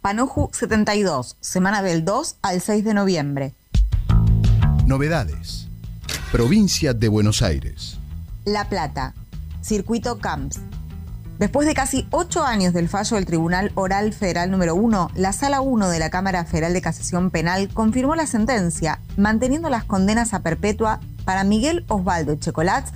[0.00, 3.54] Panoju 72, semana del 2 al 6 de noviembre.
[4.86, 5.66] Novedades.
[6.32, 7.98] Provincia de Buenos Aires.
[8.44, 9.14] La Plata,
[9.60, 10.60] Circuito Camps.
[11.38, 15.60] Después de casi ocho años del fallo del Tribunal Oral Federal número 1, la Sala
[15.60, 20.40] 1 de la Cámara Federal de Casación Penal confirmó la sentencia, manteniendo las condenas a
[20.40, 22.92] perpetua para Miguel Osvaldo Checolats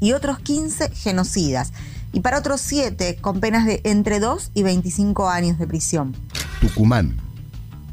[0.00, 1.72] y otros 15 genocidas,
[2.12, 6.14] y para otros 7 con penas de entre 2 y 25 años de prisión.
[6.60, 7.16] Tucumán.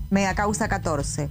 [0.10, 1.30] Mega causa 14.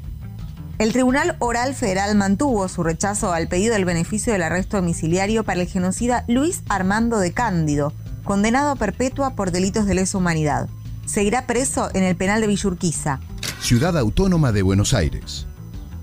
[0.79, 5.61] El Tribunal Oral Federal mantuvo su rechazo al pedido del beneficio del arresto domiciliario para
[5.61, 7.93] el genocida Luis Armando de Cándido,
[8.23, 10.69] condenado a perpetua por delitos de lesa humanidad.
[11.05, 13.19] Seguirá preso en el penal de Villurquiza.
[13.61, 15.47] Ciudad Autónoma de Buenos Aires.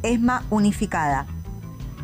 [0.04, 1.26] ESMA unificada.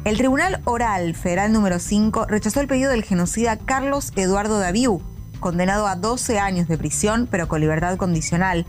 [0.03, 4.99] El Tribunal Oral Federal número 5 rechazó el pedido del genocida Carlos Eduardo Daviú,
[5.39, 8.65] condenado a 12 años de prisión pero con libertad condicional,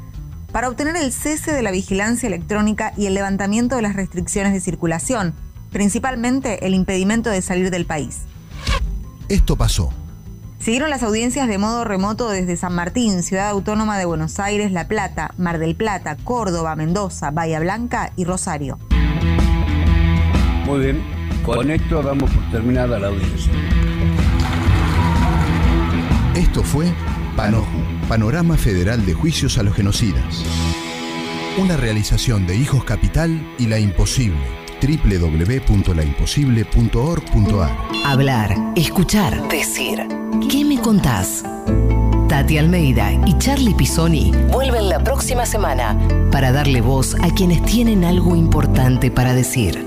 [0.52, 4.60] para obtener el cese de la vigilancia electrónica y el levantamiento de las restricciones de
[4.60, 5.32] circulación,
[5.70, 8.20] principalmente el impedimento de salir del país.
[9.30, 9.90] Esto pasó.
[10.58, 14.86] Siguieron las audiencias de modo remoto desde San Martín, Ciudad Autónoma de Buenos Aires, La
[14.86, 18.78] Plata, Mar del Plata, Córdoba, Mendoza, Bahía Blanca y Rosario.
[20.66, 23.52] Muy bien, con esto damos por terminada la audiencia.
[26.34, 26.92] Esto fue
[27.36, 27.66] Panoju,
[28.08, 30.42] Panorama Federal de Juicios a los Genocidas.
[31.58, 34.40] Una realización de Hijos Capital y La Imposible.
[34.80, 40.00] www.laimposible.org.ar Hablar, escuchar, decir.
[40.50, 41.44] ¿Qué me contás?
[42.28, 45.98] Tati Almeida y Charlie Pisoni vuelven la próxima semana
[46.32, 49.86] para darle voz a quienes tienen algo importante para decir.